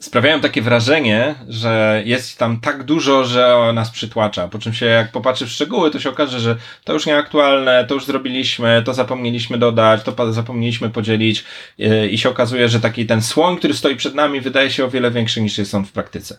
sprawiają 0.00 0.40
takie 0.40 0.62
wrażenie, 0.62 1.34
że 1.48 2.02
jest 2.04 2.38
tam 2.38 2.60
tak 2.60 2.82
dużo, 2.82 3.24
że 3.24 3.72
nas 3.74 3.90
przytłacza. 3.90 4.48
Po 4.48 4.58
czym 4.58 4.72
się, 4.72 4.86
jak 4.86 5.12
popatrzy 5.12 5.46
w 5.46 5.50
szczegóły, 5.50 5.90
to 5.90 6.00
się 6.00 6.10
okaże, 6.10 6.40
że 6.40 6.56
to 6.84 6.92
już 6.92 7.06
nieaktualne, 7.06 7.84
to 7.88 7.94
już 7.94 8.06
zrobiliśmy, 8.06 8.82
to 8.84 8.94
zapomnieliśmy 8.94 9.58
dodać, 9.58 10.02
to 10.02 10.32
zapomnieliśmy 10.32 10.90
podzielić 10.90 11.44
e, 11.78 12.08
i 12.08 12.18
się 12.18 12.28
okazuje, 12.28 12.68
że 12.68 12.80
taki 12.80 13.06
ten 13.06 13.22
słoń, 13.22 13.56
który 13.56 13.74
stoi 13.74 13.96
przed 13.96 14.14
nami, 14.14 14.40
wydaje 14.40 14.70
się 14.70 14.84
o 14.84 14.90
wiele 14.90 15.10
większy 15.10 15.40
niż 15.40 15.58
jest 15.58 15.74
on 15.74 15.84
w 15.84 15.92
praktyce. 15.92 16.38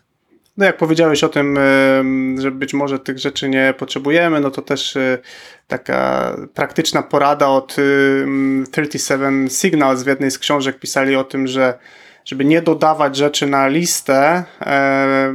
No 0.57 0.65
jak 0.65 0.77
powiedziałeś 0.77 1.23
o 1.23 1.29
tym, 1.29 1.59
że 2.39 2.51
być 2.51 2.73
może 2.73 2.99
tych 2.99 3.19
rzeczy 3.19 3.49
nie 3.49 3.73
potrzebujemy, 3.77 4.39
no 4.39 4.51
to 4.51 4.61
też 4.61 4.97
e, 4.97 5.17
taka 5.67 6.35
praktyczna 6.53 7.03
porada 7.03 7.47
od 7.47 7.75
37 8.71 9.49
Signals 9.49 10.03
w 10.03 10.07
jednej 10.07 10.31
z 10.31 10.39
książek 10.39 10.79
pisali 10.79 11.15
o 11.15 11.23
tym, 11.23 11.47
że 11.47 11.77
żeby 12.27 12.45
nie 12.45 12.61
dodawać 12.61 13.15
rzeczy 13.15 13.47
na 13.47 13.67
listę, 13.67 14.43
e, 14.61 15.33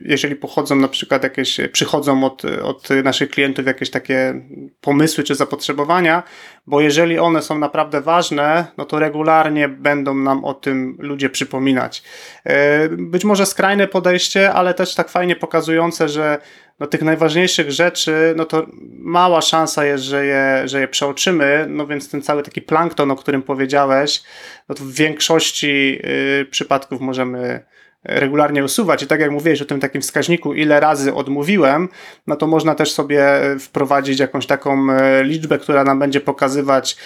jeżeli 0.00 0.36
pochodzą 0.36 0.76
na 0.76 0.88
przykład 0.88 1.22
jakieś, 1.22 1.60
przychodzą 1.72 2.24
od, 2.24 2.44
od 2.44 2.88
naszych 3.04 3.30
klientów 3.30 3.66
jakieś 3.66 3.90
takie 3.90 4.40
pomysły 4.80 5.24
czy 5.24 5.34
zapotrzebowania, 5.34 6.22
bo 6.66 6.80
jeżeli 6.80 7.18
one 7.18 7.42
są 7.42 7.58
naprawdę 7.58 8.00
ważne, 8.00 8.66
no 8.76 8.84
to 8.84 8.98
regularnie 8.98 9.68
będą 9.68 10.14
nam 10.14 10.44
o 10.44 10.54
tym 10.54 10.96
ludzie 10.98 11.30
przypominać. 11.30 12.02
E, 12.44 12.88
być 12.88 13.24
może 13.24 13.46
skrajne 13.46 13.88
podejście, 13.88 14.52
ale 14.52 14.74
też 14.74 14.94
tak 14.94 15.08
fajnie 15.08 15.36
pokazujące, 15.36 16.08
że 16.08 16.38
no 16.80 16.86
tych 16.86 17.02
najważniejszych 17.02 17.70
rzeczy, 17.70 18.34
no 18.36 18.44
to 18.44 18.66
mała 18.98 19.40
szansa 19.40 19.84
jest, 19.84 20.04
że 20.04 20.26
je, 20.26 20.62
że 20.68 20.80
je 20.80 20.88
przeoczymy, 20.88 21.66
no 21.68 21.86
więc 21.86 22.10
ten 22.10 22.22
cały 22.22 22.42
taki 22.42 22.62
plankton, 22.62 23.10
o 23.10 23.16
którym 23.16 23.42
powiedziałeś, 23.42 24.22
no 24.68 24.74
to 24.74 24.84
w 24.84 24.92
większości 24.92 25.98
y, 26.40 26.46
przypadków 26.50 27.00
możemy 27.00 27.64
regularnie 28.04 28.64
usuwać. 28.64 29.02
I 29.02 29.06
tak 29.06 29.20
jak 29.20 29.30
mówiłeś 29.30 29.62
o 29.62 29.64
tym 29.64 29.80
takim 29.80 30.00
wskaźniku, 30.00 30.54
ile 30.54 30.80
razy 30.80 31.14
odmówiłem, 31.14 31.88
no 32.26 32.36
to 32.36 32.46
można 32.46 32.74
też 32.74 32.92
sobie 32.92 33.26
wprowadzić 33.60 34.20
jakąś 34.20 34.46
taką 34.46 34.90
y, 34.90 35.24
liczbę, 35.24 35.58
która 35.58 35.84
nam 35.84 35.98
będzie 35.98 36.20
pokazywać 36.20 36.96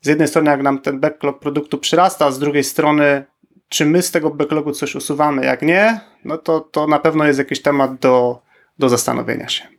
z 0.00 0.08
jednej 0.08 0.28
strony, 0.28 0.50
jak 0.50 0.62
nam 0.62 0.78
ten 0.78 1.00
backlog 1.00 1.38
produktu 1.38 1.78
przyrasta, 1.78 2.30
z 2.30 2.38
drugiej 2.38 2.64
strony, 2.64 3.24
czy 3.68 3.86
my 3.86 4.02
z 4.02 4.10
tego 4.10 4.30
backlogu 4.30 4.72
coś 4.72 4.94
usuwamy. 4.94 5.44
Jak 5.44 5.62
nie, 5.62 6.00
no 6.24 6.38
to, 6.38 6.60
to 6.60 6.86
na 6.86 6.98
pewno 6.98 7.24
jest 7.24 7.38
jakiś 7.38 7.62
temat 7.62 7.94
do, 7.94 8.45
do 8.78 8.88
zastanowienia 8.88 9.48
się. 9.48 9.76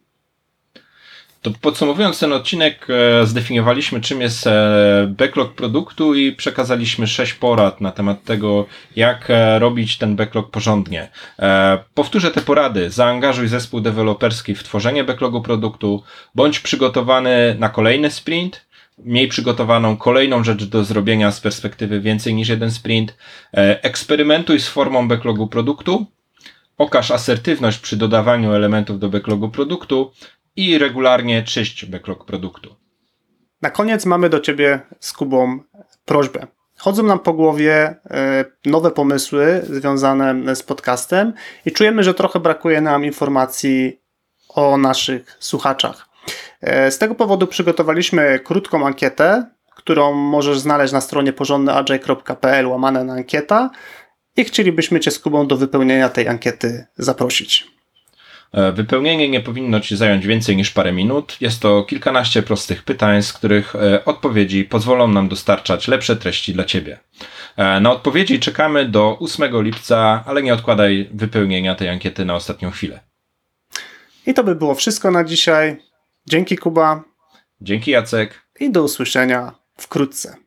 To 1.41 1.51
podsumowując 1.61 2.19
ten 2.19 2.33
odcinek, 2.33 2.87
e, 2.89 3.25
zdefiniowaliśmy 3.25 4.01
czym 4.01 4.21
jest 4.21 4.47
e, 4.47 5.13
backlog 5.17 5.53
produktu 5.53 6.15
i 6.15 6.31
przekazaliśmy 6.31 7.07
sześć 7.07 7.33
porad 7.33 7.81
na 7.81 7.91
temat 7.91 8.23
tego, 8.23 8.65
jak 8.95 9.29
e, 9.29 9.59
robić 9.59 9.97
ten 9.97 10.15
backlog 10.15 10.51
porządnie. 10.51 11.09
Powtórzę 11.93 12.31
te 12.31 12.41
porady. 12.41 12.89
Zaangażuj 12.89 13.47
zespół 13.47 13.81
deweloperski 13.81 14.55
w 14.55 14.63
tworzenie 14.63 15.03
backlogu 15.03 15.41
produktu, 15.41 16.03
bądź 16.35 16.59
przygotowany 16.59 17.55
na 17.59 17.69
kolejny 17.69 18.11
sprint, 18.11 18.65
miej 18.97 19.27
przygotowaną 19.27 19.97
kolejną 19.97 20.43
rzecz 20.43 20.63
do 20.63 20.83
zrobienia 20.83 21.31
z 21.31 21.41
perspektywy 21.41 21.99
więcej 21.99 22.33
niż 22.33 22.49
jeden 22.49 22.71
sprint, 22.71 23.17
eksperymentuj 23.81 24.59
z 24.59 24.67
formą 24.67 25.07
backlogu 25.07 25.47
produktu, 25.47 26.05
Okaż 26.77 27.11
asertywność 27.11 27.79
przy 27.79 27.97
dodawaniu 27.97 28.53
elementów 28.53 28.99
do 28.99 29.09
backlogu 29.09 29.49
produktu 29.49 30.11
i 30.55 30.77
regularnie 30.77 31.43
czyść 31.43 31.85
backlog 31.85 32.25
produktu. 32.25 32.75
Na 33.61 33.69
koniec 33.69 34.05
mamy 34.05 34.29
do 34.29 34.39
Ciebie 34.39 34.79
z 34.99 35.13
Kubą 35.13 35.59
prośbę. 36.05 36.47
Chodzą 36.77 37.03
nam 37.03 37.19
po 37.19 37.33
głowie 37.33 37.95
e, 38.09 38.45
nowe 38.65 38.91
pomysły 38.91 39.61
związane 39.63 40.55
z 40.55 40.63
podcastem 40.63 41.33
i 41.65 41.71
czujemy, 41.71 42.03
że 42.03 42.13
trochę 42.13 42.39
brakuje 42.39 42.81
nam 42.81 43.05
informacji 43.05 44.01
o 44.49 44.77
naszych 44.77 45.37
słuchaczach. 45.39 46.09
E, 46.61 46.91
z 46.91 46.97
tego 46.97 47.15
powodu 47.15 47.47
przygotowaliśmy 47.47 48.39
krótką 48.39 48.87
ankietę, 48.87 49.45
którą 49.75 50.13
możesz 50.13 50.59
znaleźć 50.59 50.93
na 50.93 51.01
stronie 51.01 51.33
porządnyagile.pl 51.33 52.67
łamane 52.67 53.03
na 53.03 53.13
ankieta 53.13 53.69
i 54.37 54.43
chcielibyśmy 54.43 54.99
Cię 54.99 55.11
z 55.11 55.19
Kubą 55.19 55.47
do 55.47 55.57
wypełnienia 55.57 56.09
tej 56.09 56.27
ankiety 56.27 56.85
zaprosić. 56.97 57.67
E, 58.51 58.71
wypełnienie 58.71 59.29
nie 59.29 59.41
powinno 59.41 59.79
Ci 59.79 59.97
zająć 59.97 60.27
więcej 60.27 60.57
niż 60.57 60.71
parę 60.71 60.91
minut. 60.91 61.37
Jest 61.41 61.61
to 61.61 61.83
kilkanaście 61.83 62.43
prostych 62.43 62.83
pytań, 62.83 63.23
z 63.23 63.33
których 63.33 63.75
e, 63.75 64.05
odpowiedzi 64.05 64.63
pozwolą 64.63 65.07
nam 65.07 65.29
dostarczać 65.29 65.87
lepsze 65.87 66.15
treści 66.15 66.53
dla 66.53 66.63
Ciebie. 66.63 66.99
E, 67.57 67.79
na 67.79 67.91
odpowiedzi 67.91 68.39
czekamy 68.39 68.85
do 68.85 69.17
8 69.19 69.63
lipca, 69.63 70.23
ale 70.27 70.43
nie 70.43 70.53
odkładaj 70.53 71.09
wypełnienia 71.13 71.75
tej 71.75 71.89
ankiety 71.89 72.25
na 72.25 72.35
ostatnią 72.35 72.71
chwilę. 72.71 72.99
I 74.25 74.33
to 74.33 74.43
by 74.43 74.55
było 74.55 74.75
wszystko 74.75 75.11
na 75.11 75.23
dzisiaj. 75.23 75.77
Dzięki 76.25 76.57
Kuba. 76.57 77.03
Dzięki 77.61 77.91
Jacek. 77.91 78.41
I 78.59 78.71
do 78.71 78.83
usłyszenia 78.83 79.51
wkrótce. 79.77 80.46